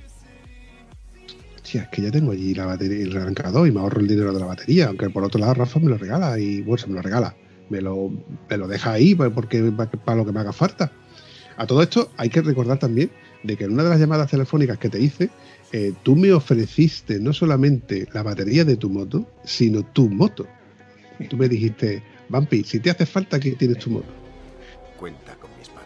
[1.62, 4.32] Sí, es que ya tengo allí la batería, el arrancador y me ahorro el dinero
[4.32, 4.86] de la batería.
[4.86, 7.36] Aunque por otro lado, Rafa me lo regala y bueno, se me lo regala.
[7.68, 8.10] Me lo,
[8.48, 9.70] me lo deja ahí porque
[10.04, 10.90] para lo que me haga falta.
[11.56, 13.10] A todo esto hay que recordar también
[13.42, 15.28] de que en una de las llamadas telefónicas que te hice,
[15.72, 20.46] eh, tú me ofreciste no solamente la batería de tu moto, sino tu moto.
[21.28, 24.06] Tú me dijiste, Vampi, si te hace falta, aquí tienes tu moto.
[24.98, 25.84] Cuenta con mi espada.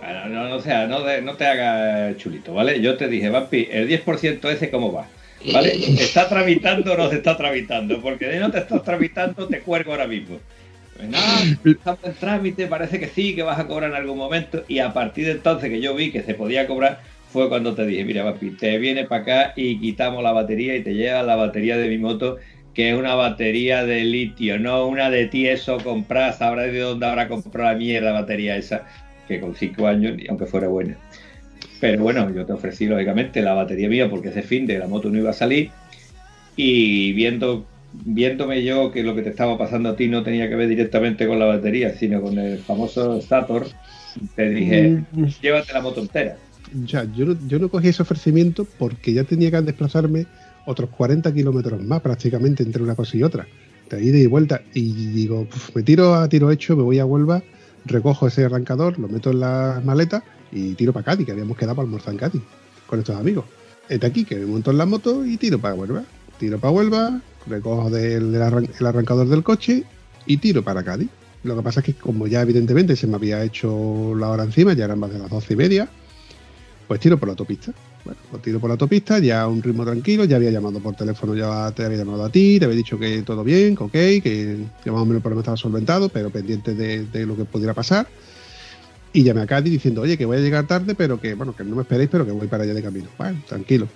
[0.00, 2.80] Bueno, no, no, o sea, no, de- no te hagas chulito, ¿vale?
[2.80, 5.06] Yo te dije, Vampi, el 10% ese, ¿cómo va?
[5.52, 5.70] ¿Vale?
[5.78, 8.00] ¿Se está tramitando o no se está tramitando?
[8.00, 10.38] Porque de no te estás tramitando, te cuelgo ahora mismo.
[10.96, 14.64] Pues nada, estamos en trámite, parece que sí, que vas a cobrar en algún momento.
[14.66, 17.84] Y a partir de entonces que yo vi que se podía cobrar, fue cuando te
[17.84, 21.36] dije, mira, papi, te viene para acá y quitamos la batería y te lleva la
[21.36, 22.38] batería de mi moto,
[22.76, 27.26] que es una batería de litio, no una de tieso comprar, sabrás de dónde habrá
[27.26, 28.84] comprado la mierda batería esa,
[29.26, 30.94] que con cinco años, aunque fuera buena.
[31.80, 35.08] Pero bueno, yo te ofrecí lógicamente la batería mía porque ese fin de la moto
[35.08, 35.70] no iba a salir
[36.54, 37.66] y viendo
[38.04, 41.26] viéndome yo que lo que te estaba pasando a ti no tenía que ver directamente
[41.26, 43.68] con la batería, sino con el famoso Stator,
[44.34, 45.02] te dije,
[45.40, 46.36] llévate la moto entera.
[46.84, 50.26] Ya, yo yo no cogí ese ofrecimiento porque ya tenía que desplazarme
[50.66, 53.46] otros 40 kilómetros más prácticamente entre una cosa y otra.
[53.88, 54.62] De ida y vuelta.
[54.74, 57.42] Y digo, "Puf, me tiro a tiro hecho, me voy a Huelva,
[57.84, 61.76] recojo ese arrancador, lo meto en la maleta y tiro para Cádiz, que habíamos quedado
[61.76, 62.42] para almorzar en Cádiz
[62.86, 63.44] con estos amigos.
[63.88, 66.02] Este aquí, que me monto en la moto y tiro para Huelva.
[66.38, 69.84] Tiro para Huelva, recojo el arrancador del coche
[70.26, 71.08] y tiro para Cádiz.
[71.44, 74.72] Lo que pasa es que como ya evidentemente se me había hecho la hora encima,
[74.72, 75.88] ya eran más de las doce y media,
[76.86, 77.72] pues tiro por la autopista.
[78.04, 80.94] Bueno, pues tiro por la autopista, ya a un ritmo tranquilo, ya había llamado por
[80.94, 83.92] teléfono, ya te había llamado a ti, te había dicho que todo bien, que ok,
[83.92, 87.74] que, que más o menos el problema estaba solventado, pero pendiente de, lo que pudiera
[87.74, 88.06] pasar.
[89.12, 91.64] Y llamé a Cádiz diciendo, oye, que voy a llegar tarde, pero que, bueno, que
[91.64, 93.08] no me esperéis, pero que voy para allá de camino.
[93.16, 93.88] Bueno, tranquilo.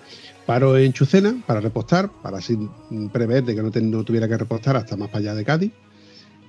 [0.47, 2.59] Paro en Chucena para repostar, para así
[3.13, 5.73] prever de que no, tuviera que repostar hasta más para allá de Cádiz.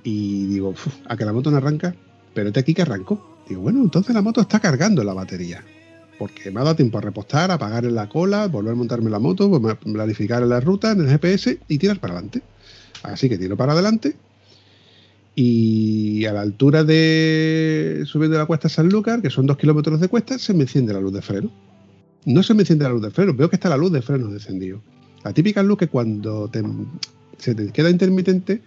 [0.03, 1.93] Y digo, "Uf, a que la moto no arranca,
[2.33, 3.43] pero este aquí que arrancó.
[3.47, 5.63] Digo, bueno, entonces la moto está cargando la batería
[6.21, 9.09] porque me ha dado tiempo a repostar, a pagar en la cola, volver a montarme
[9.09, 12.43] la moto, a planificar la ruta, en el GPS y tirar para adelante.
[13.01, 14.15] Así que tiro para adelante
[15.33, 20.37] y a la altura de subiendo la cuesta Sanlúcar, que son dos kilómetros de cuesta,
[20.37, 21.51] se me enciende la luz de freno.
[22.25, 24.29] No se me enciende la luz de freno, veo que está la luz de freno
[24.29, 24.79] encendido.
[25.23, 26.51] La típica luz que cuando
[27.39, 28.61] se te queda intermitente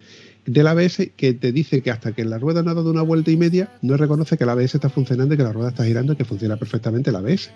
[0.46, 3.30] del ABS que te dice que hasta que la rueda no ha dado una vuelta
[3.30, 6.12] y media, no reconoce que el ABS está funcionando y que la rueda está girando
[6.12, 7.50] y que funciona perfectamente el ABS.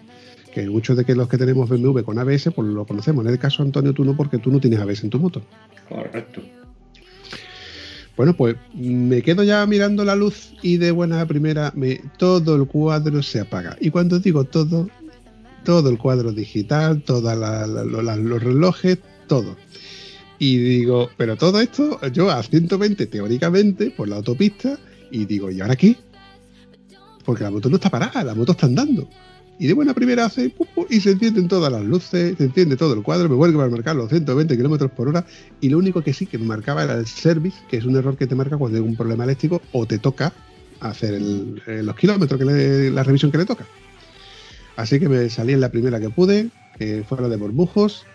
[0.55, 3.25] Que muchos de que los que tenemos BMW con ABS, pues lo conocemos.
[3.25, 5.43] En el caso, Antonio, tú no, porque tú no tienes ABS en tu moto.
[5.89, 6.43] Correcto.
[8.17, 12.67] Bueno, pues me quedo ya mirando la luz y de buena primera me, todo el
[12.67, 13.77] cuadro se apaga.
[13.81, 14.89] Y cuando digo todo,
[15.63, 19.57] todo el cuadro digital, todos los relojes, todo.
[20.39, 24.79] Y digo, pero todo esto, yo a 120 teóricamente por la autopista,
[25.11, 25.97] y digo, ¿y ahora qué?
[27.25, 29.09] Porque la moto no está parada, la moto está andando.
[29.59, 30.55] Y de buena primera hace
[30.89, 33.97] y se encienden todas las luces, se enciende todo el cuadro, me vuelve a marcar
[33.97, 35.27] los 120 kilómetros por hora.
[35.61, 38.17] Y lo único que sí que me marcaba era el service, que es un error
[38.17, 40.33] que te marca cuando hay un problema eléctrico o te toca
[40.79, 41.21] hacer
[41.67, 43.67] eh, los kilómetros, que le- la revisión que le toca.
[44.77, 48.07] Así que me salí en la primera que pude, que fue la de Borbujos,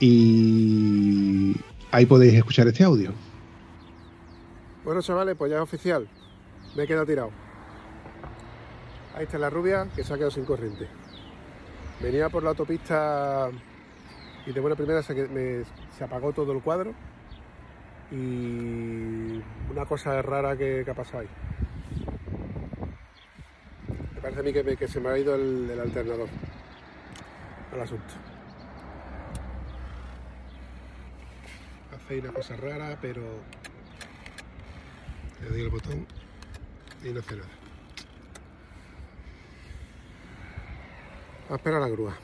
[0.00, 1.56] y
[1.90, 3.12] ahí podéis escuchar este audio.
[4.84, 6.08] Bueno, chavales, pues ya es oficial.
[6.76, 7.30] Me he quedado tirado.
[9.16, 10.86] Ahí está la rubia que se ha quedado sin corriente.
[12.00, 13.50] Venía por la autopista
[14.46, 15.64] y de buena primera se, me-
[15.96, 16.94] se apagó todo el cuadro.
[18.10, 21.28] Y una cosa rara que, ha pasado ahí.
[24.14, 26.28] Me parece a mí que, me- se me ha ido el, el alternador
[27.72, 28.14] al asunto.
[32.08, 33.20] Hace una cosa rara, pero
[35.42, 36.06] le doy el botón
[37.04, 37.48] y no hace nada.
[41.50, 42.16] A esperar a la grúa.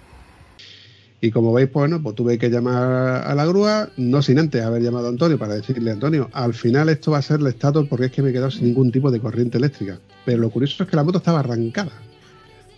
[1.20, 4.62] Y como veis, pues, bueno, pues tuve que llamar a la grúa, no sin antes
[4.62, 7.87] haber llamado a Antonio para decirle, Antonio, al final esto va a ser el estatus
[7.87, 10.01] porque es que me he quedado sin ningún tipo de corriente eléctrica.
[10.24, 11.93] Pero lo curioso es que la moto estaba arrancada.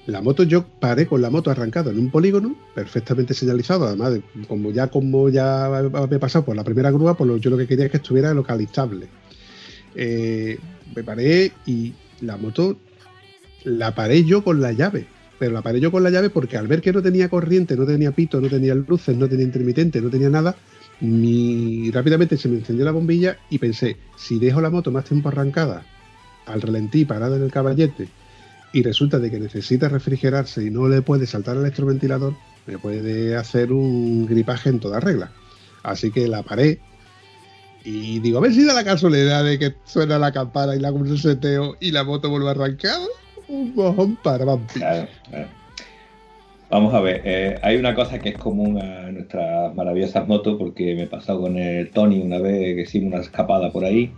[0.07, 4.23] La moto, yo paré con la moto arrancada en un polígono, perfectamente señalizado, además, de-
[4.47, 7.67] como ya como ya había pasado por la primera grúa, pues lo- yo lo que
[7.67, 9.09] quería es que estuviera localizable.
[9.97, 10.59] Eh,
[10.95, 12.79] me paré y la moto
[13.65, 15.07] la paré yo con la llave.
[15.39, 17.85] Pero la paré yo con la llave porque al ver que no tenía corriente, no
[17.85, 20.57] tenía pito, no tenía luces, no tenía intermitente, no tenía nada,
[21.01, 21.91] mi...
[21.91, 25.85] rápidamente se me encendió la bombilla y pensé, si dejo la moto más tiempo arrancada,
[26.47, 28.09] al relentí, parada en el caballete,
[28.77, 32.35] y resulta de que necesita refrigerarse y no le puede saltar el electroventilador,
[32.67, 35.33] me puede hacer un gripaje en toda regla.
[35.83, 36.79] Así que la paré
[37.85, 40.89] y digo, a ver si da la casualidad de que suena la campana y la
[40.89, 43.01] hago un seteo y la moto vuelve a arrancar.
[43.49, 44.75] Un mojón para vampiros.
[44.75, 45.49] Claro, claro.
[46.69, 50.95] Vamos a ver, eh, hay una cosa que es común a nuestras maravillosas motos, porque
[50.95, 54.13] me pasó con el Tony una vez que hicimos una escapada por ahí,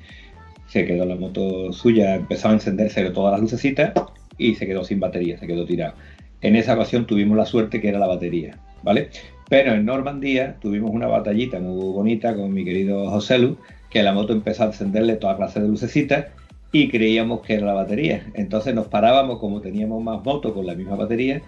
[0.67, 3.93] se quedó la moto suya, empezó a encenderse todas las lucecitas
[4.39, 5.95] y se quedó sin batería, se quedó tirado.
[6.41, 9.11] En esa ocasión tuvimos la suerte que era la batería, ¿vale?
[9.49, 13.57] Pero en Normandía tuvimos una batallita muy bonita con mi querido José Lu,
[13.91, 16.26] que la moto empezó a encenderle toda clase de lucecitas
[16.70, 18.26] y creíamos que era la batería.
[18.34, 21.41] Entonces nos parábamos, como teníamos más motos con la misma batería,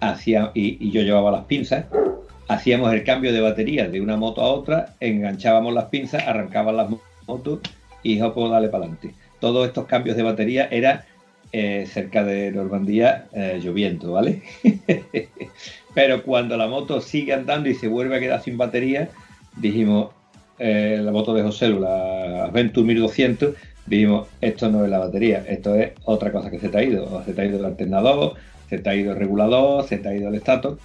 [0.00, 1.86] hacía, y, yo llevaba las pinzas,
[2.48, 6.90] hacíamos el cambio de batería de una moto a otra, enganchábamos las pinzas, arrancaban las
[6.90, 7.60] mo- motos
[8.02, 9.14] y pues dale para adelante.
[9.40, 11.06] Todos estos cambios de batería era
[11.56, 14.42] eh, cerca de Normandía eh, lloviendo, ¿vale?
[15.94, 19.08] Pero cuando la moto sigue andando y se vuelve a quedar sin batería,
[19.54, 20.10] dijimos,
[20.58, 23.54] eh, la moto de José, la Venture 1200,
[23.86, 27.22] dijimos, esto no es la batería, esto es otra cosa que se te ha ido.
[27.24, 28.34] Se te ha ido el alternador,
[28.68, 30.76] se te ha ido el regulador, se te ha ido el estator.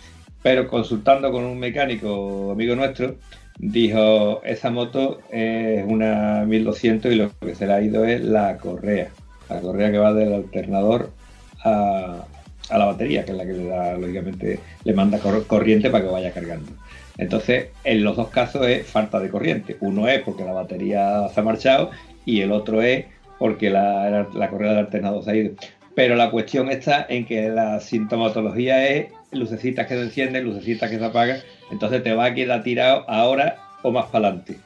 [0.44, 3.16] Pero consultando con un mecánico amigo nuestro,
[3.58, 8.58] dijo, esa moto es una 1200 y lo que se le ha ido es la
[8.58, 9.10] correa.
[9.50, 11.12] La correa que va del alternador
[11.64, 12.26] a,
[12.70, 16.04] a la batería, que es la que le da, lógicamente, le manda cor- corriente para
[16.06, 16.72] que vaya cargando.
[17.18, 19.76] Entonces, en los dos casos es falta de corriente.
[19.82, 21.90] Uno es porque la batería se ha marchado
[22.26, 23.06] y el otro es
[23.38, 25.52] porque la, la correa del alternador se ha ido.
[25.96, 30.98] Pero la cuestión está en que la sintomatología es lucecitas que se encienden, lucecitas que
[30.98, 31.40] se apagan.
[31.72, 34.58] Entonces te va a quedar tirado ahora o más para adelante.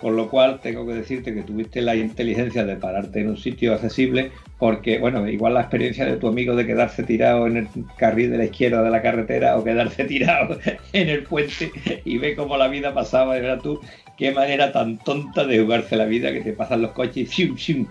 [0.00, 3.74] Con lo cual tengo que decirte que tuviste la inteligencia de pararte en un sitio
[3.74, 8.30] accesible porque, bueno, igual la experiencia de tu amigo de quedarse tirado en el carril
[8.30, 10.58] de la izquierda de la carretera o quedarse tirado
[10.92, 11.70] en el puente
[12.04, 13.80] y ve cómo la vida pasaba, era tú,
[14.16, 17.56] qué manera tan tonta de jugarse la vida que te pasan los coches y ¡shum,
[17.56, 17.86] shum!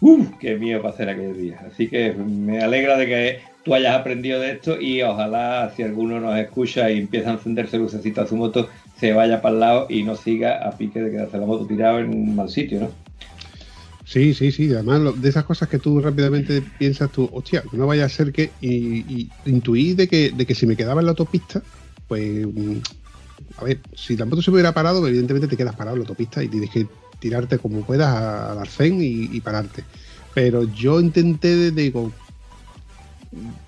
[0.00, 0.28] ¡Uf!
[0.40, 1.60] ¡Qué miedo para hacer aquel día!
[1.66, 6.18] Así que me alegra de que tú hayas aprendido de esto y ojalá si alguno
[6.18, 8.68] nos escucha y empieza a encenderse lucecita a su moto,
[9.02, 11.98] se vaya para el lado y no siga a pique de quedarse la moto tirado
[11.98, 12.88] en un mal sitio, ¿no?
[14.04, 14.72] Sí, sí, sí.
[14.72, 18.56] Además, de esas cosas que tú rápidamente piensas tú, hostia, no vaya a ser que.
[18.60, 21.66] Y, intuí de que, de que si me quedaba en la autopista,
[22.06, 22.46] pues.
[22.46, 22.78] mm,
[23.56, 26.42] A ver, si la moto se hubiera parado, evidentemente te quedas parado en la autopista
[26.44, 29.88] y tienes que tirarte como puedas al arcén y, y pararte.
[30.34, 32.21] Pero yo intenté, digo,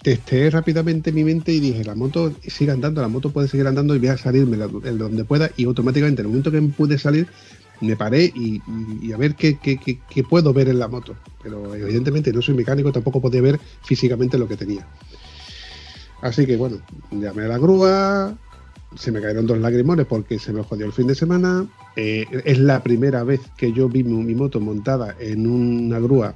[0.02, 3.94] testé rápidamente mi mente y dije, la moto sigue andando, la moto puede seguir andando
[3.94, 6.98] y voy a salirme en donde pueda y automáticamente en el momento que me pude
[6.98, 7.26] salir
[7.80, 8.60] me paré y,
[9.12, 9.58] a ver qué,
[10.28, 11.16] puedo ver en la moto.
[11.42, 14.86] Pero evidentemente no soy mecánico, tampoco podía ver físicamente lo que tenía.
[16.20, 16.78] Así que bueno,
[17.10, 18.34] llamé a la grúa,
[18.96, 21.66] se me cayeron dos lagrimones porque se me jodió el fin de semana.
[21.96, 26.34] Eh, es la primera vez que yo vi mi moto montada en una grúa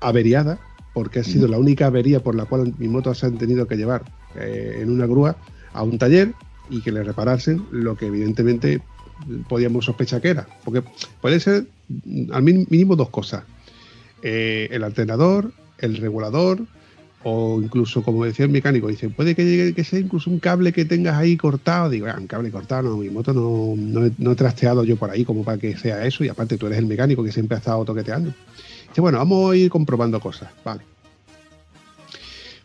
[0.00, 0.58] averiada,
[0.96, 3.76] porque ha sido la única avería por la cual mi moto se han tenido que
[3.76, 4.02] llevar
[4.34, 5.36] eh, en una grúa
[5.74, 6.32] a un taller
[6.70, 8.80] y que le reparasen lo que evidentemente
[9.46, 10.46] podíamos sospechar que era.
[10.64, 10.82] Porque
[11.20, 13.44] puede ser mm, al mínimo dos cosas.
[14.22, 16.60] Eh, el alternador, el regulador
[17.24, 20.72] o incluso, como decía el mecánico, dice, puede que llegue que sea incluso un cable
[20.72, 21.90] que tengas ahí cortado.
[21.90, 24.96] Digo, "Ah, un cable cortado, no, mi moto no, no he, no he trasteado yo
[24.96, 27.56] por ahí como para que sea eso y aparte tú eres el mecánico que siempre
[27.56, 28.32] ha estado toqueteando.
[29.00, 30.82] Bueno, vamos a ir comprobando cosas, vale.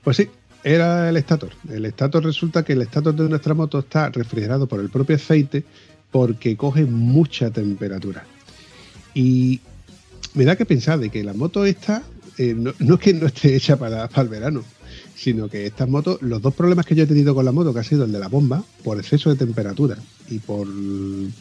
[0.04, 0.30] Pues sí,
[0.64, 1.52] era el estator.
[1.70, 5.64] El estator resulta que el estator de nuestra moto está refrigerado por el propio aceite
[6.12, 8.26] porque coge mucha temperatura.
[9.14, 9.62] Y
[10.34, 12.04] me da que pensar de que la moto esta
[12.38, 14.64] eh, no, es que no esté hecha para, para el verano,
[15.16, 17.80] sino que estas motos, los dos problemas que yo he tenido con la moto, que
[17.80, 19.98] ha sido el de la bomba, por exceso de temperatura
[20.30, 20.68] y por,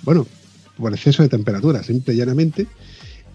[0.03, 0.27] bueno,
[0.77, 2.67] por exceso de temperatura, simple y llanamente,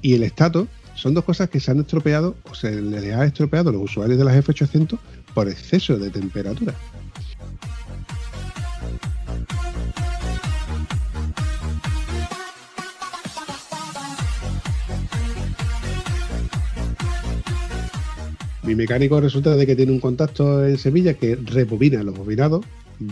[0.01, 3.69] y el estator, son dos cosas que se han estropeado o se les ha estropeado
[3.69, 4.97] a los usuarios de las F800
[5.33, 6.73] por exceso de temperatura.
[18.63, 22.65] Mi mecánico resulta de que tiene un contacto en Sevilla que rebobina los bobinados.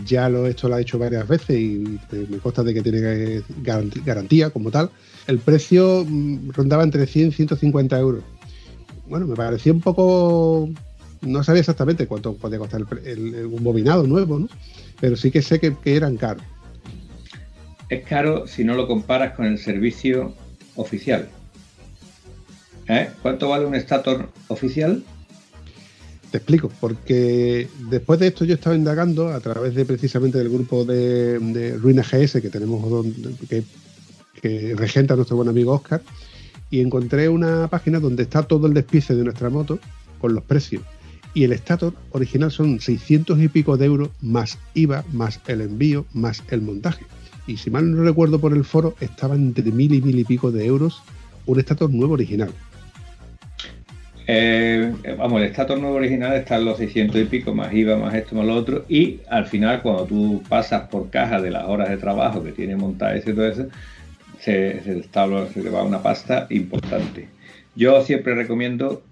[0.06, 1.98] Ya lo esto lo ha hecho varias veces y
[2.30, 4.90] me consta de que tiene garant- garantía como tal.
[5.26, 8.22] El precio mm, rondaba entre 100 y 150 euros.
[9.06, 10.68] Bueno, me pareció un poco...
[11.20, 14.48] No sabía exactamente cuánto podía costar el el- un bobinado nuevo, ¿no?
[15.00, 16.42] Pero sí que sé que, eran caros.
[17.90, 20.34] Es caro si no lo comparas con el servicio
[20.76, 21.28] oficial.
[22.88, 23.08] ¿Eh?
[23.22, 25.02] ¿Cuánto vale un Stator oficial?
[26.34, 30.84] Te explico, porque después de esto yo estaba indagando a través de precisamente del grupo
[30.84, 33.62] de, de Ruina GS que tenemos donde-
[34.42, 36.02] que, regenta nuestro buen amigo Oscar
[36.72, 39.78] y encontré una página donde está todo el despiece de nuestra moto
[40.18, 40.82] con los precios.
[41.34, 46.04] Y el Stator original son 600 y pico de euros más IVA, más el envío,
[46.14, 47.06] más el montaje.
[47.46, 50.50] Y si mal no recuerdo por el foro, estaba entre mil y mil y pico
[50.50, 51.00] de euros
[51.46, 52.50] un Stator nuevo original.
[54.26, 58.14] Eh, vamos, el Stator nuevo original está en los 600 y pico, más IVA, más
[58.14, 58.84] esto, más lo otro.
[58.88, 62.76] Y al final, cuando tú pasas por caja de las horas de trabajo que tiene
[62.76, 63.66] montar ese y todo eso,
[64.38, 67.28] se, se, se te va una pasta importante.
[67.76, 69.02] Yo siempre recomiendo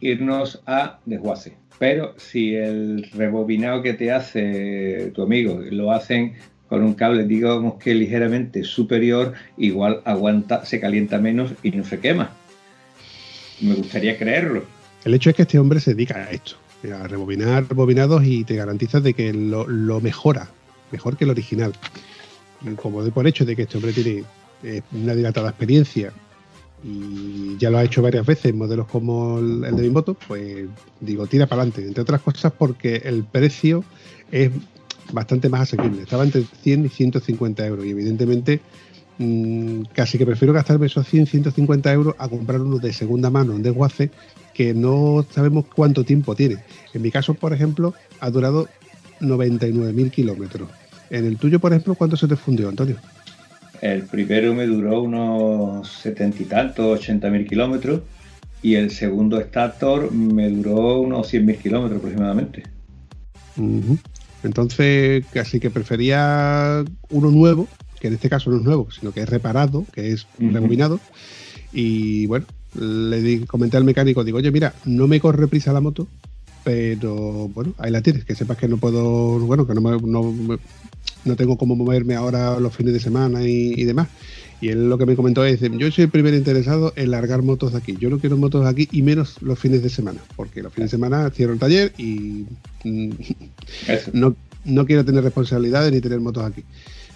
[0.00, 1.54] irnos a desguace.
[1.78, 6.34] Pero si el rebobinado que te hace tu amigo lo hacen
[6.68, 11.98] con un cable, digamos que ligeramente superior, igual aguanta, se calienta menos y no se
[11.98, 12.30] quema.
[13.62, 14.64] Me gustaría creerlo.
[15.04, 16.56] El hecho es que este hombre se dedica a esto,
[16.94, 20.48] a rebobinar bobinados y te garantiza de que lo, lo mejora,
[20.90, 21.72] mejor que el original.
[22.76, 24.24] Como de por hecho de que este hombre tiene
[24.92, 26.12] una dilatada experiencia
[26.84, 30.14] y ya lo ha hecho varias veces en modelos como el, el de mi moto,
[30.14, 30.66] pues
[31.00, 31.86] digo, tira para adelante.
[31.86, 33.84] Entre otras cosas porque el precio
[34.30, 34.50] es
[35.12, 36.02] bastante más asequible.
[36.02, 38.60] Estaba entre 100 y 150 euros y evidentemente
[39.18, 43.54] mm, casi que prefiero gastarme esos 100, 150 euros a comprar uno de segunda mano
[43.54, 44.10] en desguace
[44.54, 46.58] que no sabemos cuánto tiempo tiene.
[46.92, 48.68] En mi caso, por ejemplo, ha durado
[49.20, 50.68] 99.000 kilómetros.
[51.10, 52.96] En el tuyo, por ejemplo, ¿cuánto se te fundió, Antonio?
[53.82, 58.00] El primero me duró unos setenta y tantos, ochenta mil kilómetros.
[58.62, 62.62] Y el segundo Stator me duró unos 100 mil kilómetros aproximadamente.
[64.44, 67.66] Entonces, casi que prefería uno nuevo,
[68.02, 70.50] que en este caso no es nuevo, sino que es reparado, que es Ujú.
[70.52, 71.00] rebobinado.
[71.72, 72.44] Y bueno,
[72.74, 76.08] le di- comenté al mecánico, digo, oye, mira, no me corre prisa la moto,
[76.64, 80.58] pero bueno, ahí la tienes, que sepas que no puedo, bueno, que no, me- no,
[81.24, 84.08] no tengo cómo moverme ahora los fines de semana y, y demás.
[84.60, 87.72] Y él lo que me comentó es, yo soy el primer interesado en largar motos
[87.72, 87.96] de aquí.
[88.00, 90.90] Yo no quiero motos de aquí y menos los fines de semana, porque los fines
[90.90, 92.44] de semana cierro el taller y
[92.84, 93.10] mm,
[94.12, 96.62] no, no quiero tener responsabilidades ni tener motos aquí.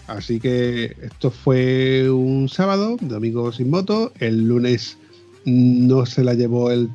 [0.07, 4.13] Así que esto fue un sábado, domingo sin moto.
[4.21, 4.99] El lunes
[5.45, 6.91] no se la llevó el-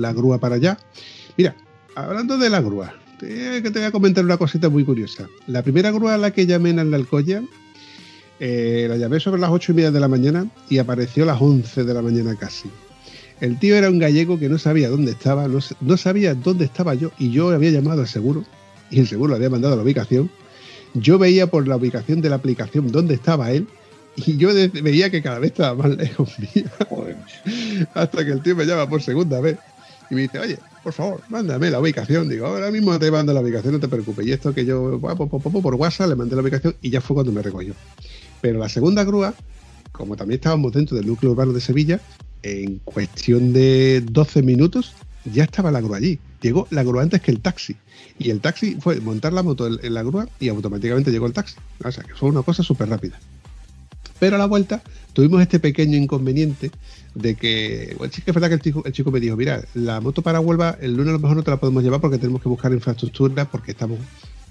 [0.00, 0.78] la grúa para allá.
[1.36, 1.54] Mira,
[1.94, 5.28] hablando de la grúa, te, te voy a comentar una cosita muy curiosa.
[5.46, 7.42] La primera grúa a la que llamé en la Alcoya,
[8.38, 11.42] eh, la llamé sobre las ocho y media de la mañana y apareció a las
[11.42, 12.70] 11 de la mañana casi.
[13.40, 16.94] El tío era un gallego que no sabía dónde estaba, no, no sabía dónde estaba
[16.94, 18.44] yo y yo había llamado al seguro
[18.90, 20.30] y el seguro le había mandado la ubicación.
[20.94, 23.66] Yo veía por la ubicación de la aplicación dónde estaba él
[24.16, 24.50] y yo
[24.82, 27.90] veía que cada vez estaba más lejos mía Joder, macho.
[27.94, 29.58] hasta que el tío me llama por segunda vez
[30.10, 32.28] y me dice, oye, por favor, mándame la ubicación.
[32.28, 34.26] Digo, ahora mismo te mando la ubicación, no te preocupes.
[34.26, 37.42] Y esto que yo, por WhatsApp, le mandé la ubicación y ya fue cuando me
[37.42, 37.74] recogió.
[38.40, 39.34] Pero la segunda grúa,
[39.92, 42.00] como también estábamos dentro del núcleo urbano de Sevilla,
[42.42, 46.18] en cuestión de 12 minutos ya estaba la grúa allí.
[46.40, 47.76] Llegó la grúa antes que el taxi.
[48.18, 51.56] Y el taxi fue montar la moto en, la grúa y automáticamente llegó el taxi.
[51.84, 53.18] O sea, que fue una cosa súper rápida.
[54.18, 54.82] Pero a la vuelta
[55.12, 56.70] tuvimos este pequeño inconveniente
[57.14, 60.92] de que, es verdad que el chico, me dijo, mira, la moto para Huelva el
[60.92, 63.72] lunes a lo mejor no te la podemos llevar porque tenemos que buscar infraestructura, porque
[63.72, 63.98] estamos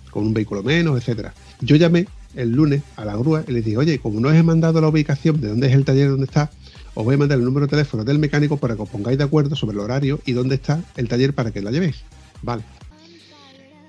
[0.09, 1.33] con un vehículo menos, etcétera.
[1.61, 4.43] Yo llamé el lunes a la grúa y le dije, oye, como no os he
[4.43, 6.49] mandado la ubicación de dónde es el taller donde está,
[6.93, 9.23] os voy a mandar el número de teléfono del mecánico para que os pongáis de
[9.23, 12.03] acuerdo sobre el horario y dónde está el taller para que la llevéis.
[12.41, 12.63] Vale.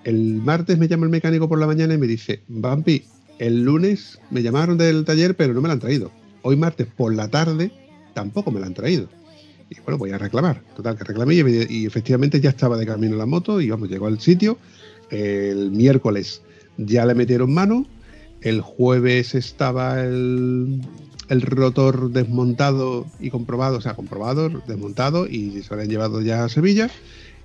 [0.04, 3.04] El martes me llama el mecánico por la mañana y me dice, Bampi,
[3.38, 6.10] el lunes me llamaron del taller, pero no me la han traído.
[6.42, 7.72] Hoy martes por la tarde
[8.14, 9.08] tampoco me la han traído.
[9.68, 10.62] Y bueno, voy a reclamar.
[10.74, 14.06] Total, que reclamé y, y efectivamente ya estaba de camino la moto y vamos, llegó
[14.06, 14.58] al sitio.
[15.10, 16.42] El miércoles
[16.76, 17.86] ya le metieron mano.
[18.40, 20.80] El jueves estaba el,
[21.30, 26.44] el rotor desmontado y comprobado, o sea, comprobado, desmontado y se lo habían llevado ya
[26.44, 26.90] a Sevilla.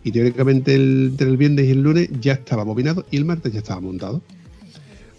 [0.04, 3.54] Y teóricamente el, entre el viernes y el lunes ya estaba bobinado y el martes
[3.54, 4.22] ya estaba montado.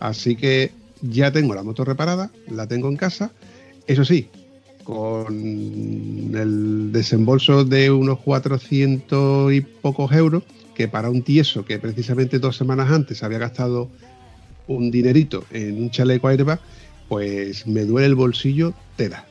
[0.00, 3.30] Así que ya tengo la moto reparada, la tengo en casa.
[3.86, 4.28] Eso sí,
[4.82, 5.34] con
[6.34, 10.42] el desembolso de unos 400 y pocos euros,
[10.74, 13.88] que para un tieso que precisamente dos semanas antes había gastado
[14.66, 16.60] un dinerito en un chaleco airbag,
[17.08, 19.24] pues me duele el bolsillo tela.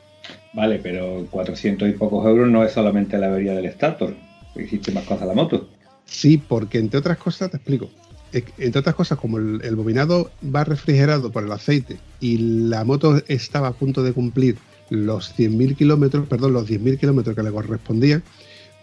[0.54, 4.16] Vale, pero 400 y pocos euros no es solamente la avería del Stator.
[4.56, 5.70] Hiciste más cosas a la moto.
[6.06, 7.90] Sí, porque entre otras cosas, te explico.
[8.32, 13.22] Entre otras cosas, como el, el bobinado va refrigerado por el aceite y la moto
[13.28, 14.58] estaba a punto de cumplir
[14.90, 18.24] los 100.000 kilómetros, perdón, los 10.000 kilómetros que le correspondían,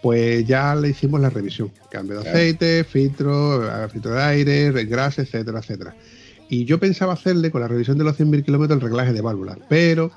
[0.01, 1.71] pues ya le hicimos la revisión.
[1.89, 5.95] Cambio de aceite, filtro, filtro de aire, grasa, etcétera, etcétera.
[6.53, 9.57] Y yo pensaba hacerle con la revisión de los 100.000 kilómetros el reglaje de válvula,
[9.69, 10.11] pero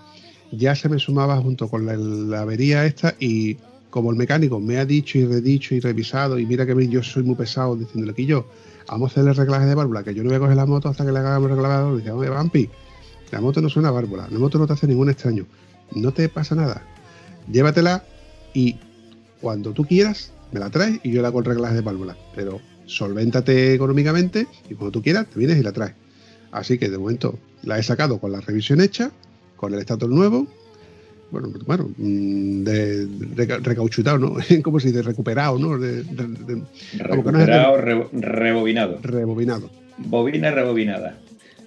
[0.53, 3.57] ya se me sumaba junto con la, avería esta y
[3.89, 7.23] como el mecánico me ha dicho y redicho y revisado y mira que yo soy
[7.23, 8.47] muy pesado diciéndole que yo
[8.87, 10.91] vamos a hacerle el reglaje de válvula, que yo no voy a coger la moto
[10.91, 12.69] hasta que le hagamos el reglaje dice, oye, Vampi,
[13.31, 15.47] la moto no es una válvula, la moto no te hace ningún extraño,
[15.95, 16.83] no te pasa nada,
[17.51, 18.05] llévatela
[18.53, 18.77] y
[19.41, 22.61] cuando tú quieras me la traes y yo la hago el reglaje de válvula, pero
[22.85, 25.95] solvéntate económicamente y cuando tú quieras te vienes y la traes.
[26.57, 29.11] Así que de momento la he sacado con la revisión hecha,
[29.57, 30.47] con el estatus nuevo,
[31.31, 34.37] bueno, bueno, mm, de, de, recauchutado, ¿no?
[34.63, 35.79] Como si de recuperado, ¿no?
[35.79, 36.63] De, de,
[36.99, 38.99] recuperado, no re, rebobinado.
[39.03, 39.71] Rebobinado.
[39.99, 41.19] Bobina rebobinada.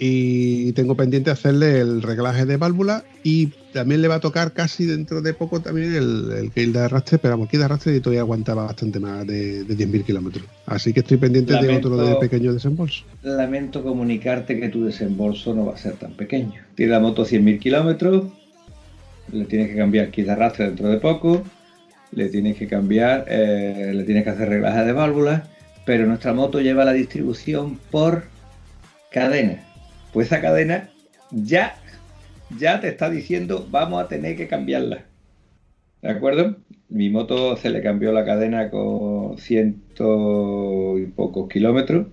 [0.01, 4.85] Y tengo pendiente hacerle el reglaje de válvula y también le va a tocar casi
[4.85, 8.21] dentro de poco también el, el kit de arrastre, pero el kit de arrastre todavía
[8.21, 10.45] aguantaba bastante más de, de 10.000 kilómetros.
[10.65, 13.03] Así que estoy pendiente lamento, de otro de pequeño desembolso.
[13.23, 16.53] Lamento comunicarte que tu desembolso no va a ser tan pequeño.
[16.75, 18.23] Tiene la moto 100.000 kilómetros,
[19.33, 21.43] le tienes que cambiar kit de arrastre dentro de poco,
[22.11, 25.43] le tienes que cambiar, eh, le tienes que hacer reglaje de válvulas,
[25.85, 28.23] pero nuestra moto lleva la distribución por
[29.11, 29.68] cadena.
[30.13, 30.89] Pues esa cadena
[31.31, 31.75] ya,
[32.57, 35.05] ya te está diciendo vamos a tener que cambiarla.
[36.01, 36.55] ¿De acuerdo?
[36.89, 42.07] Mi moto se le cambió la cadena con ciento y pocos kilómetros.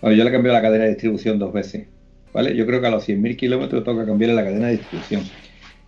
[0.00, 1.86] Bueno, yo le cambié la cadena de distribución dos veces.
[2.32, 2.54] ¿Vale?
[2.56, 5.22] Yo creo que a los 100.000 kilómetros toca cambiarle la cadena de distribución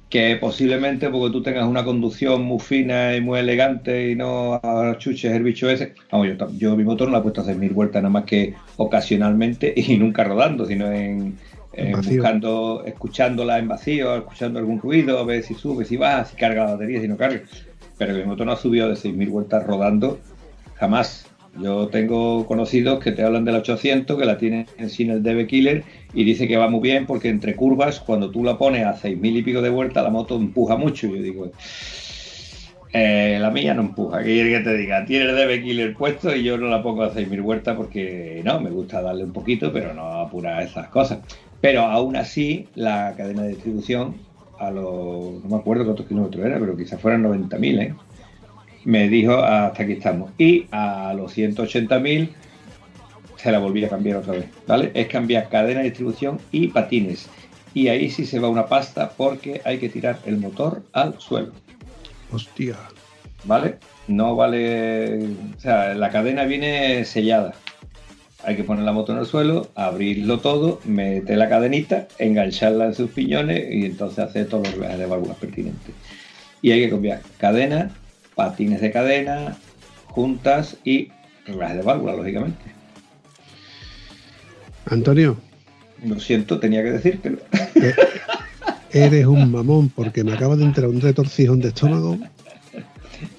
[0.08, 4.60] que posiblemente porque tú tengas una conducción muy fina y muy elegante y no
[4.98, 5.94] chuches el bicho ese.
[6.10, 8.54] Vamos, yo, mi motor no la he puesto a hacer mil vueltas nada más que
[8.76, 11.36] ocasionalmente y nunca rodando, sino en,
[11.96, 16.64] buscando, escuchándola en vacío, escuchando algún ruido, a ver si sube, si baja, si carga
[16.64, 17.42] la batería, si no carga.
[17.96, 20.18] Pero mi motor no ha subido de 6.000 vueltas rodando
[20.76, 21.26] jamás.
[21.60, 25.82] Yo tengo conocidos que te hablan del 800, que la tienen sin el DB Killer
[26.14, 29.36] y dice que va muy bien porque entre curvas, cuando tú la pones a 6.000
[29.38, 31.08] y pico de vuelta, la moto empuja mucho.
[31.08, 31.50] Yo digo,
[32.92, 36.42] eh, la mía no empuja, que que te diga, tiene el DB Killer puesto y
[36.42, 39.92] yo no la pongo a 6.000 vueltas porque no, me gusta darle un poquito, pero
[39.92, 41.18] no apurar esas cosas.
[41.60, 44.16] Pero aún así, la cadena de distribución,
[44.58, 47.94] a los, no me acuerdo cuántos kilómetros era, pero quizás fueran 90.000, ¿eh?
[48.84, 50.30] me dijo hasta aquí estamos.
[50.38, 52.30] Y a los 180.000
[53.36, 54.90] se la volví a cambiar otra vez, ¿vale?
[54.94, 57.28] Es cambiar cadena de distribución y patines.
[57.74, 61.52] Y ahí sí se va una pasta porque hay que tirar el motor al suelo.
[62.30, 62.76] Hostia.
[63.44, 63.76] ¿Vale?
[64.06, 65.18] No vale.
[65.56, 67.54] O sea, la cadena viene sellada.
[68.44, 72.94] Hay que poner la moto en el suelo, abrirlo todo, meter la cadenita, engancharla en
[72.94, 75.94] sus piñones y entonces hacer todos los de válvulas pertinentes.
[76.62, 77.90] Y hay que cambiar cadena,
[78.34, 79.56] patines de cadena,
[80.06, 81.10] juntas y
[81.46, 82.64] reglaje de válvula, lógicamente.
[84.86, 85.36] Antonio,
[86.04, 87.38] Lo siento, tenía que decírtelo.
[88.92, 92.18] eres un mamón porque me acaba de entrar un retorcijón de estómago.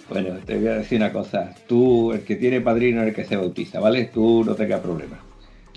[0.10, 1.54] Bueno, te voy a decir una cosa.
[1.68, 4.06] Tú, el que tiene padrino el que se bautiza, ¿vale?
[4.06, 5.20] Tú no tengas problemas.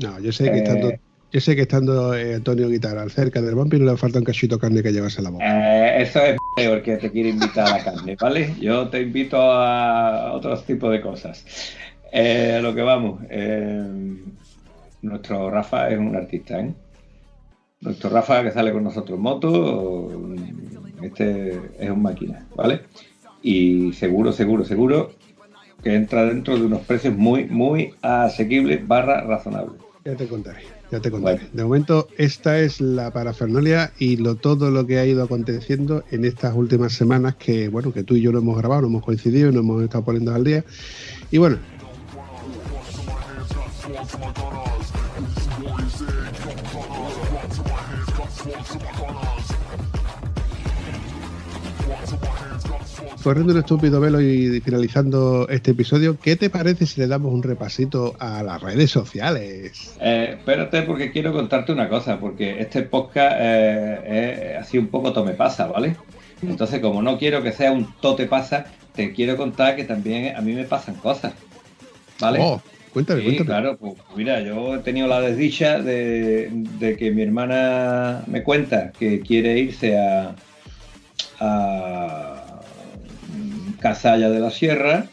[0.02, 0.62] No, yo sé que Eh.
[0.62, 0.92] estando,
[1.30, 4.60] yo sé que estando eh, Antonio Guitarra cerca del vampiro le falta un cachito de
[4.62, 5.44] carne que llevarse a la boca.
[5.44, 8.54] Eh, eso es peor que te quiere invitar a la carne, ¿vale?
[8.58, 11.44] Yo te invito a otros tipos de cosas.
[12.10, 13.20] Eh, lo que vamos,
[15.02, 16.72] nuestro Rafa es un artista, ¿eh?
[17.82, 20.08] Nuestro Rafa que sale con nosotros en moto,
[21.02, 22.82] este es un máquina, ¿vale?
[23.42, 25.10] Y seguro, seguro, seguro
[25.82, 29.80] que entra dentro de unos precios muy, muy asequibles barra razonables.
[30.04, 30.60] Ya te contaré,
[30.92, 31.38] ya te contaré.
[31.38, 31.50] Bueno.
[31.52, 36.24] De momento, esta es la parafernalia y lo, todo lo que ha ido aconteciendo en
[36.24, 39.50] estas últimas semanas que, bueno, que tú y yo lo hemos grabado, no hemos coincidido,
[39.50, 40.64] nos hemos estado poniendo al día.
[41.32, 41.58] Y bueno,
[53.22, 57.42] corriendo un estúpido velo y finalizando este episodio, ¿qué te parece si le damos un
[57.42, 59.94] repasito a las redes sociales?
[60.00, 65.12] Eh, espérate porque quiero contarte una cosa, porque este podcast eh, ha sido un poco
[65.12, 65.96] tome pasa, ¿vale?
[66.42, 70.40] Entonces, como no quiero que sea un tote pasa, te quiero contar que también a
[70.40, 71.32] mí me pasan cosas,
[72.20, 72.40] ¿vale?
[72.42, 72.60] Oh,
[72.92, 73.46] cuéntame, Sí, cuéntame.
[73.48, 78.90] claro, pues mira, yo he tenido la desdicha de, de que mi hermana me cuenta
[78.92, 80.34] que quiere irse a,
[81.40, 82.31] a
[83.82, 85.06] Casalla de la Sierra,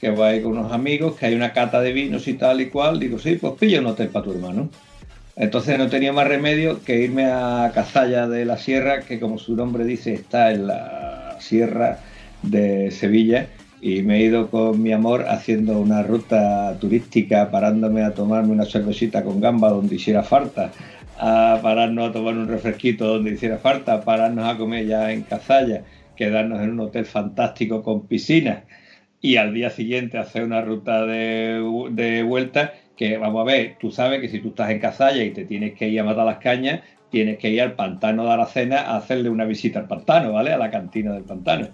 [0.00, 2.60] que va a ir con unos amigos, que hay una cata de vinos y tal
[2.60, 3.00] y cual.
[3.00, 4.68] Digo, sí, pues pilla un hotel para tu hermano.
[5.36, 9.54] Entonces no tenía más remedio que irme a Cazalla de la Sierra, que como su
[9.54, 12.00] nombre dice está en la Sierra
[12.42, 13.46] de Sevilla,
[13.80, 18.64] y me he ido con mi amor haciendo una ruta turística, parándome a tomarme una
[18.66, 20.72] cervecita con gamba donde hiciera falta,
[21.20, 25.82] a pararnos a tomar un refresquito donde hiciera falta, pararnos a comer ya en Cazalla,
[26.18, 28.64] quedarnos en un hotel fantástico con piscina
[29.20, 34.20] y al día siguiente hacer una ruta de, vuelta que vamos a ver, tú sabes
[34.20, 36.80] que si tú estás en Cazalla y te tienes que ir a matar las cañas,
[37.10, 40.52] tienes que ir al pantano de Aracena a hacerle una visita al pantano, ¿vale?
[40.52, 41.68] A la cantina del pantano.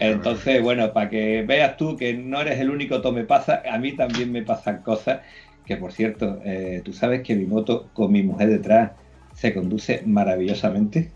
[0.00, 3.92] Entonces, bueno, para que veas tú que no eres el único tome pasa, a mí
[3.92, 5.20] también me pasan cosas
[5.64, 8.90] que, por cierto, eh, tú sabes que mi moto con mi mujer detrás
[9.32, 11.12] se conduce maravillosamente.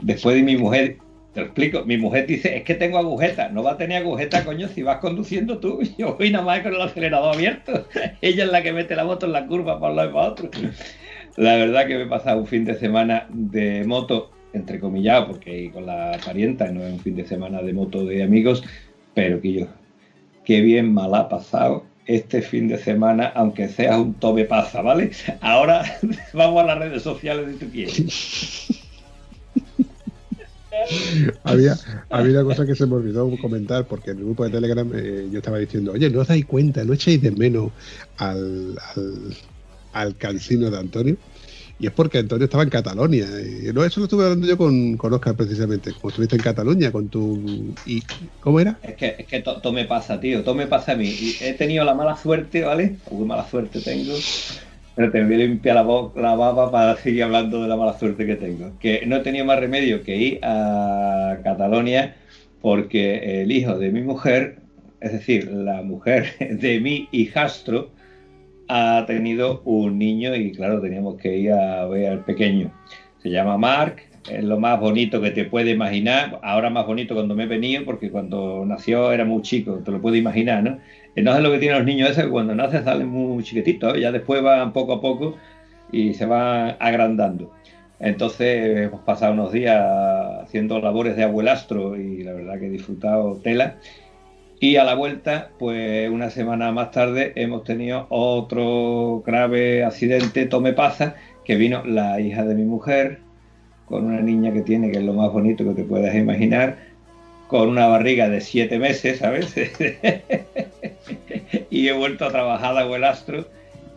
[0.00, 0.98] Después de mi mujer,
[1.38, 4.68] te explico, mi mujer dice, es que tengo agujeta, no va a tener agujeta, coño,
[4.68, 7.86] si vas conduciendo tú, yo voy nada más con el acelerador abierto,
[8.20, 10.28] ella es la que mete la moto en la curva para un lado y para
[10.28, 10.50] otro.
[11.36, 15.86] La verdad que me he pasado un fin de semana de moto, entrecomillado, porque con
[15.86, 18.64] la parienta no es un fin de semana de moto de amigos,
[19.14, 19.66] pero que yo,
[20.44, 25.10] qué bien mal ha pasado este fin de semana, aunque seas un tome pasa, ¿vale?
[25.40, 25.84] Ahora
[26.32, 28.77] vamos a las redes sociales si tú quieres.
[31.42, 31.78] Había,
[32.10, 35.28] había una cosa que se me olvidó comentar, porque en el grupo de Telegram eh,
[35.30, 37.72] yo estaba diciendo, oye, ¿no os dais cuenta, no echéis de menos
[38.16, 39.36] al, al,
[39.92, 41.18] al cansino de Antonio?
[41.78, 43.26] Y es porque Antonio estaba en Catalonia.
[43.40, 45.94] Y no, eso lo estuve hablando yo con, con Oscar precisamente.
[45.94, 47.78] Como estuviste en Cataluña con tu...
[47.84, 48.02] ¿Y
[48.40, 48.80] cómo era?
[48.80, 51.36] Es que, es que to- todo me pasa, tío, todo me pasa a mí.
[51.40, 53.00] He tenido la mala suerte, ¿vale?
[53.06, 54.28] Uy, mala suerte tengo.
[54.98, 55.84] Pero te voy a limpiar la,
[56.16, 58.76] la baba para seguir hablando de la mala suerte que tengo.
[58.80, 62.16] Que no he tenido más remedio que ir a Catalonia
[62.60, 64.58] porque el hijo de mi mujer,
[65.00, 67.92] es decir, la mujer de mi hijastro,
[68.66, 72.72] ha tenido un niño y claro, teníamos que ir a ver al pequeño.
[73.22, 74.02] Se llama Mark,
[74.42, 76.38] lo más bonito que te puede imaginar.
[76.42, 80.18] Ahora más bonito cuando me he porque cuando nació era muy chico, te lo puedes
[80.18, 80.78] imaginar, ¿no?
[81.14, 84.42] Entonces lo que tienen los niños es que cuando nacen salen muy chiquititos, ya después
[84.42, 85.36] van poco a poco
[85.92, 87.52] y se van agrandando.
[88.00, 89.82] Entonces hemos pasado unos días
[90.42, 93.76] haciendo labores de abuelastro y la verdad que he disfrutado tela.
[94.60, 100.72] Y a la vuelta, pues una semana más tarde hemos tenido otro grave accidente, tome
[100.72, 103.27] pasa, que vino la hija de mi mujer
[103.88, 106.76] con una niña que tiene, que es lo más bonito que te puedas imaginar,
[107.48, 109.54] con una barriga de siete meses, ¿sabes?
[111.70, 113.46] y he vuelto a trabajar de abuelastro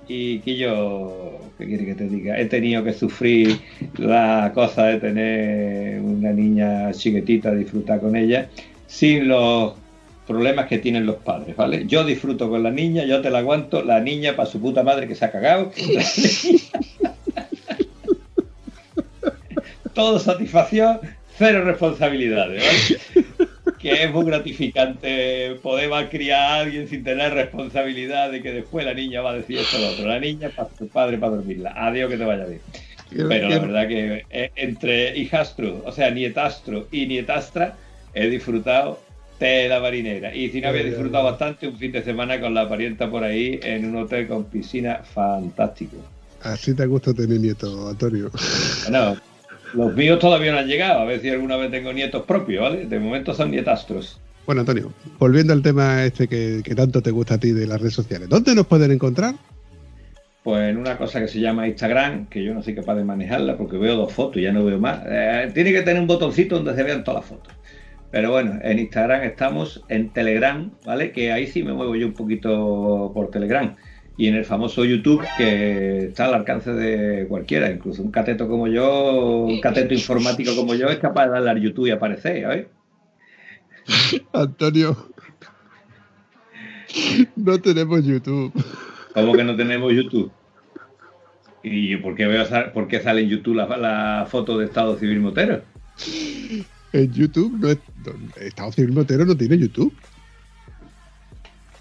[0.08, 2.40] y que yo, ¿qué quiere que te diga?
[2.40, 3.60] He tenido que sufrir
[3.98, 8.50] la cosa de tener una niña chiquitita, disfrutar con ella,
[8.88, 9.74] sin los
[10.28, 11.86] problemas que tienen los padres, ¿vale?
[11.88, 15.08] Yo disfruto con la niña, yo te la aguanto, la niña para su puta madre
[15.08, 15.72] que se ha cagado.
[19.94, 21.00] Todo satisfacción,
[21.38, 22.64] cero responsabilidades,
[23.16, 23.32] ¿vale?
[23.80, 28.94] que es muy gratificante poder criar a alguien sin tener responsabilidad de que después la
[28.94, 30.08] niña va a decir esto o lo otro.
[30.08, 31.74] La niña para su padre para dormirla.
[31.76, 32.62] Adiós que te vaya bien.
[33.10, 37.76] Pero la verdad que eh, entre hijastro, o sea, nietastro y nietastra,
[38.14, 39.02] he disfrutado
[39.38, 40.34] tela marinera.
[40.34, 43.60] Y si no había disfrutado bastante, un fin de semana con la parienta por ahí
[43.64, 45.98] en un hotel con piscina fantástico.
[46.44, 48.32] Así te gusta tener nietos, Antonio.
[48.84, 49.18] Bueno,
[49.74, 52.86] los míos todavía no han llegado, a ver si alguna vez tengo nietos propios, ¿vale?
[52.86, 54.20] De momento son nietastros.
[54.46, 57.80] Bueno, Antonio, volviendo al tema este que, que tanto te gusta a ti de las
[57.80, 59.36] redes sociales, ¿dónde nos pueden encontrar?
[60.44, 63.58] Pues en una cosa que se llama Instagram, que yo no soy capaz de manejarla
[63.58, 65.02] porque veo dos fotos y ya no veo más.
[65.06, 67.54] Eh, tiene que tener un botoncito donde se vean todas las fotos.
[68.10, 71.12] Pero bueno, en Instagram estamos, en Telegram, ¿vale?
[71.12, 73.76] Que ahí sí me muevo yo un poquito por Telegram.
[74.18, 78.68] Y en el famoso YouTube, que está al alcance de cualquiera, incluso un cateto como
[78.68, 82.68] yo, un cateto informático como yo, es capaz de darle al YouTube y aparecer, ¿sabes?
[84.34, 84.96] Antonio,
[87.36, 88.54] no tenemos YouTube.
[89.14, 90.32] ¿Cómo que no tenemos YouTube?
[91.64, 95.20] ¿Y por qué, veo, por qué sale en YouTube la, la foto de Estado Civil
[95.20, 95.62] Motero?
[96.94, 97.78] En YouTube, no es,
[98.38, 99.94] Estado Civil Motero no tiene YouTube.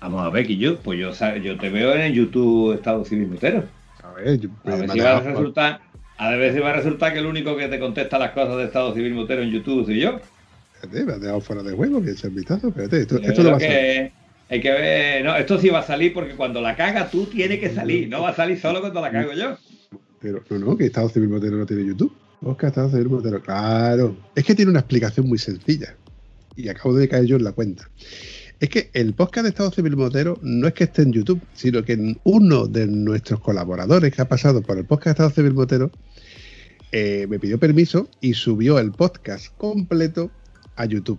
[0.00, 1.10] Vamos a ver, que yo, pues yo,
[1.42, 3.64] yo te veo en el YouTube Estado Civil Motero.
[4.02, 5.80] A ver, yo- A ver si va a dejado- resultar,
[6.16, 8.64] a ver si va a resultar que el único que te contesta las cosas de
[8.64, 10.18] Estado Civil Motero en YouTube soy yo.
[10.74, 12.68] Espérate, me has dejado fuera de juego, que eche el vistazo.
[12.68, 14.12] Espérate, esto, esto no va a que
[14.48, 17.60] hay que ver, no, esto sí va a salir porque cuando la caga tú tienes
[17.60, 19.56] que salir, no va a salir solo cuando la cago yo.
[20.20, 22.12] Pero no, no, que Estado Civil Motero no tiene YouTube.
[22.42, 24.16] Oscar Estado Civil Motero, claro.
[24.34, 25.94] Es que tiene una explicación muy sencilla.
[26.56, 27.88] Y acabo de caer yo en la cuenta.
[28.60, 31.82] Es que el podcast de Estado Civil Motero no es que esté en YouTube, sino
[31.82, 35.90] que uno de nuestros colaboradores que ha pasado por el podcast de Estado Civil Motero
[36.92, 40.30] eh, me pidió permiso y subió el podcast completo
[40.76, 41.18] a YouTube.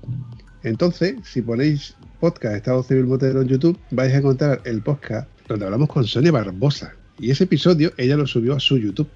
[0.61, 5.65] Entonces, si ponéis podcast Estado Civil Motero en YouTube, vais a encontrar el podcast donde
[5.65, 6.93] hablamos con Sonia Barbosa.
[7.17, 9.09] Y ese episodio ella lo subió a su YouTube.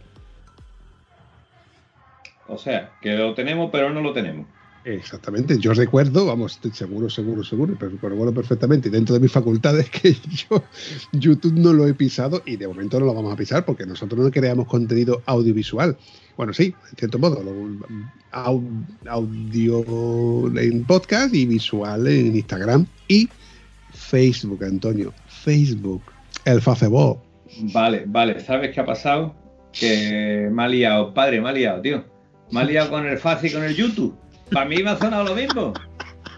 [2.47, 4.47] O sea, que lo tenemos pero no lo tenemos.
[4.85, 10.13] Exactamente, yo recuerdo, vamos, seguro, seguro, seguro, pero recuerdo perfectamente, dentro de mis facultades, que
[10.13, 10.63] yo
[11.11, 14.23] YouTube no lo he pisado y de momento no lo vamos a pisar porque nosotros
[14.23, 15.97] no creamos contenido audiovisual.
[16.37, 17.41] Bueno, sí, en cierto modo,
[19.07, 23.27] audio en podcast y visual en Instagram y
[23.91, 26.03] Facebook, Antonio, Facebook,
[26.45, 27.23] el Facebook.
[27.73, 29.33] Vale, vale, ¿sabes qué ha pasado?
[29.71, 32.05] Que me ha liado, padre, me ha liado, tío.
[32.51, 34.15] Me ha liado con el FACI y con el YouTube.
[34.51, 35.73] Para mí me ha sonado lo mismo.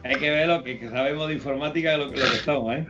[0.04, 2.76] Hay que ver lo que, que sabemos de informática de lo, que- lo que somos,
[2.76, 2.86] ¿eh?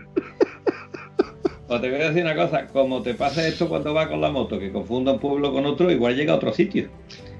[1.70, 4.30] O te voy a decir una cosa, como te pasa esto cuando vas con la
[4.32, 6.88] moto, que confunda un pueblo con otro, igual llega a otro sitio.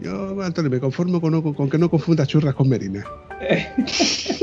[0.02, 3.06] Yo, Antonio, me conformo con, que no confundas churras con merinas.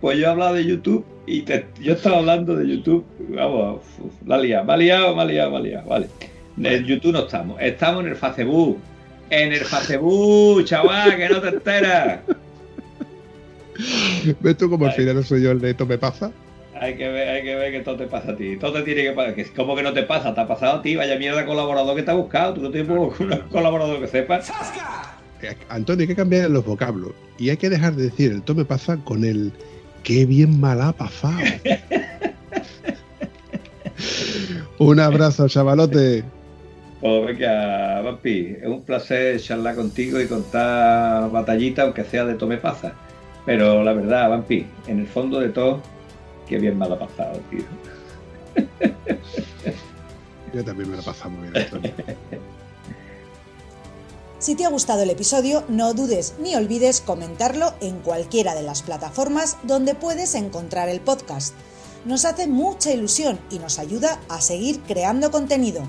[0.00, 3.04] Pues yo he hablado de YouTube y te- yo estaba hablando de YouTube.
[3.30, 3.80] Vamos,
[4.26, 5.88] la liado, me ha liado, me ha liado, me ha liado.
[5.88, 6.06] Vale.
[6.56, 8.78] En YouTube no estamos, estamos en el Facebook.
[9.30, 12.20] En el Facebook, chaval, que no te enteras.
[14.40, 16.32] ¿Ves tú como al final no soy yo el de esto me pasa?
[16.80, 18.56] Hay que ver, hay que ver que todo te pasa a ti.
[18.56, 19.34] Todo te tiene que pasar.
[19.34, 20.34] Que, ¿Cómo que no te pasa?
[20.34, 20.96] Te ha pasado a ti.
[20.96, 22.54] Vaya mierda colaborador que te ha buscado.
[22.54, 23.10] Tú no tienes un
[23.50, 24.40] colaborador que sepa.
[25.68, 28.96] Antonio, hay que cambiar los vocablos y hay que dejar de decir el tome pasa
[28.96, 29.52] con el
[30.02, 31.38] qué bien mal ha pasado.
[34.78, 36.22] Un abrazo, chavalote.
[37.00, 42.56] Pues venga, Vampi, es un placer charlar contigo y contar batallitas, aunque sea de tome
[42.56, 42.92] pasa.
[43.46, 45.80] Pero la verdad, Vampi, en el fondo de todo,
[46.48, 47.62] qué bien me lo ha pasado, tío.
[50.54, 51.92] Yo también me lo he pasado muy bien, Antonio.
[54.40, 58.82] Si te ha gustado el episodio, no dudes ni olvides comentarlo en cualquiera de las
[58.82, 61.54] plataformas donde puedes encontrar el podcast.
[62.04, 65.82] Nos hace mucha ilusión y nos ayuda a seguir creando contenido.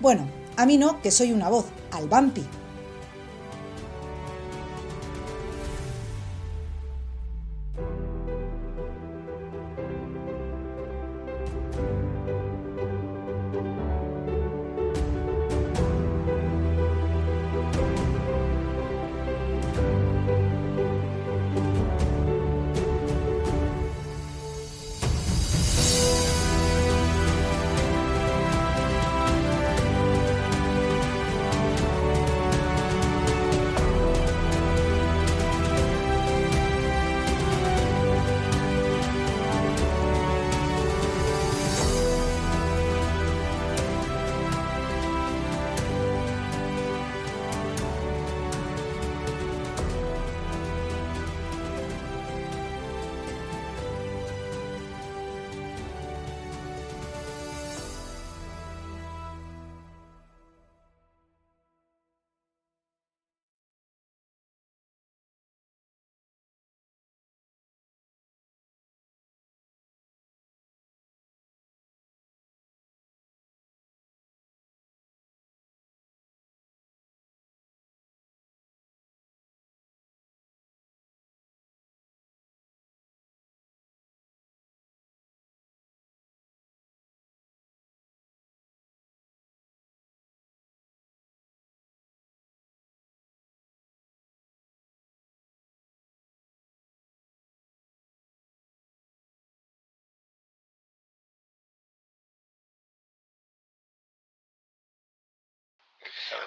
[0.00, 2.44] Bueno, a mí no, que soy una voz, al Bumpy.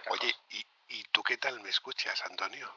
[0.09, 0.35] Oye.
[0.49, 2.71] ¿y, ¿y tú qué tal me escuchas, Antonio?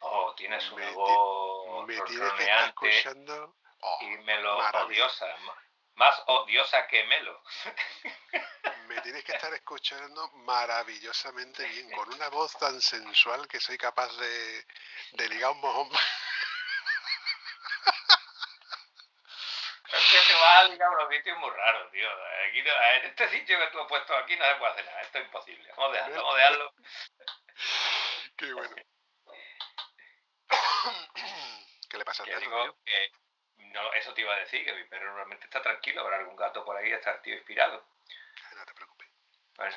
[0.00, 3.56] Oh, tienes una me voz Me tienes que estar escuchando.
[3.80, 5.24] Oh, y melo maravilloso.
[5.24, 5.56] odiosa.
[5.96, 7.42] Más odiosa que Melo.
[8.88, 14.14] Me tienes que estar escuchando maravillosamente bien, con una voz tan sensual que soy capaz
[14.16, 14.66] de,
[15.12, 15.88] de ligar un mojón.
[20.72, 22.08] Es unos sitios muy raros, tío.
[22.48, 25.00] Aquí no- en este sitio que tú has puesto aquí no se puede hacer nada.
[25.02, 25.70] Esto es imposible.
[25.76, 26.16] Vamos a dejarlo.
[26.16, 26.74] Vamos a dejarlo.
[28.36, 28.76] Qué bueno.
[31.90, 33.12] ¿Qué le pasa al perro, que
[33.58, 36.02] no, eso te iba a decir, que mi perro normalmente está tranquilo.
[36.02, 37.86] Habrá algún gato por ahí está tío inspirado.
[38.56, 39.08] No te preocupes.
[39.56, 39.76] Bueno,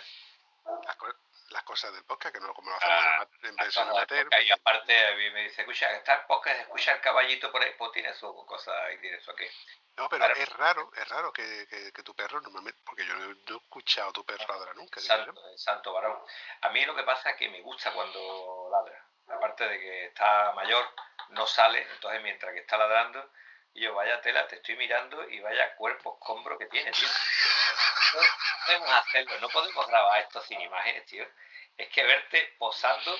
[1.49, 4.27] Las, co- las cosas del podcast, que no como lo hacemos Ah, en versión amateur.
[4.41, 7.73] y aparte a mí me dice, escucha, está el podcast, escucha el caballito por ahí,
[7.77, 9.45] pues tiene su cosa y tiene su aquí.
[9.97, 13.25] No, pero es raro, es raro que, que- que tu perro normalmente, porque yo no,
[13.31, 14.99] he escuchado a tu perro ladrar nunca.
[15.01, 16.17] Santo, santo varón.
[16.61, 19.05] A mí lo que pasa es que me gusta cuando ladra.
[19.27, 20.85] Aparte de que está mayor,
[21.29, 23.31] no sale, entonces mientras que está ladrando,
[23.73, 27.07] y yo, vaya tela, te estoy mirando y vaya cuerpo escombro que tiene, tío.
[28.11, 31.27] No podemos hacerlo, no podemos grabar esto sin imágenes, tío.
[31.77, 33.15] Es que verte posando,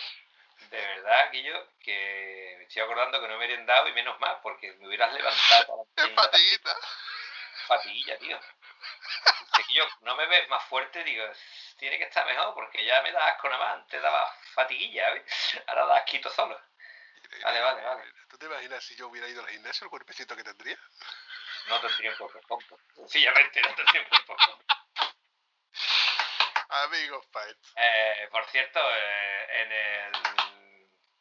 [0.71, 4.39] de verdad, Guillo, que me estoy acordando que no me he merendado y menos mal,
[4.41, 5.87] porque me hubieras levantado.
[5.95, 6.75] Es fatiguita.
[7.67, 8.39] fatiguilla, tío.
[9.69, 11.23] Yo no me ves más fuerte, digo,
[11.77, 13.73] tiene que estar mejor porque ya me da asco nada más.
[13.75, 15.61] Antes daba fatiguilla, ¿sabes?
[15.67, 16.59] Ahora da asquito solo.
[17.43, 18.03] Vale, vale, vale.
[18.27, 20.77] ¿Tú te imaginas si yo hubiera ido al gimnasio el cuerpecito que tendría?
[21.67, 22.77] No tendría un cuerpo escombro.
[22.95, 24.65] Sencillamente no tendría un cuerpo escombro.
[26.69, 27.69] Amigos, pa' esto.
[27.75, 30.11] Eh, por cierto, eh, en el.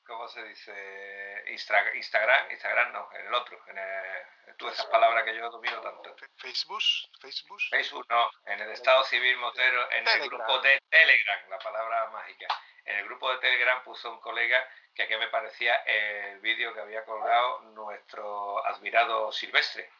[0.07, 1.45] ¿Cómo se dice?
[1.49, 3.63] Instra- Instagram, Instagram no, en el otro.
[3.69, 6.17] En el, tú esas palabras que yo domino tanto.
[6.37, 6.83] Facebook,
[7.21, 7.61] Facebook.
[7.71, 10.39] Facebook no, en el Estado Civil Motero, en el Telegram.
[10.39, 12.47] grupo de Telegram, la palabra mágica.
[12.89, 16.73] En el grupo de Telegram puso un colega que a qué me parecía el vídeo
[16.73, 19.91] que había colgado nuestro admirado Silvestre,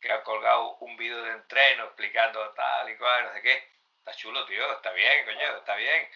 [0.00, 3.72] que ha colgado un vídeo de entreno explicando tal y cual, no sé qué.
[3.98, 6.08] Está chulo, tío, está bien, coño, está bien.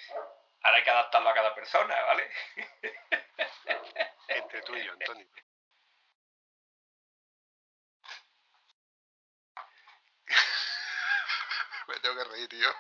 [0.63, 2.31] Ahora hay que adaptarlo a cada persona, ¿vale?
[4.29, 5.27] Entre tú y yo, Antonio.
[11.89, 12.73] me tengo que reír, tío.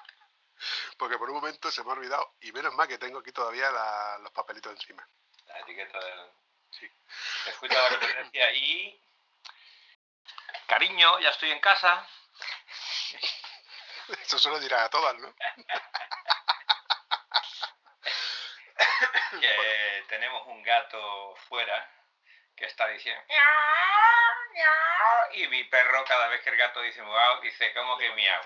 [1.03, 3.69] Porque por un momento se me ha olvidado, y menos mal que tengo aquí todavía
[3.73, 5.05] la- los papelitos encima.
[5.47, 6.31] La etiqueta del...
[6.71, 6.89] Sí.
[7.47, 9.03] Escucha la competencia y...
[10.69, 12.07] Cariño, ya estoy en casa.
[14.23, 15.35] Eso se lo dirás a todas, ¿no?
[19.41, 21.91] que tenemos un gato fuera
[22.55, 23.25] que está diciendo
[25.33, 28.43] y mi perro cada vez que el gato dice miau dice como que miau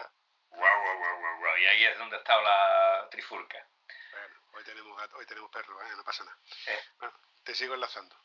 [0.57, 1.59] Guau, guau, guau, guau, guau.
[1.59, 3.59] y ahí es donde está la trifulca
[4.11, 5.97] Bueno, hoy tenemos gato, hoy tenemos perro, ¿eh?
[5.97, 6.39] no pasa nada.
[6.66, 6.81] Eh.
[6.99, 7.15] Bueno,
[7.45, 8.16] te sigo enlazando.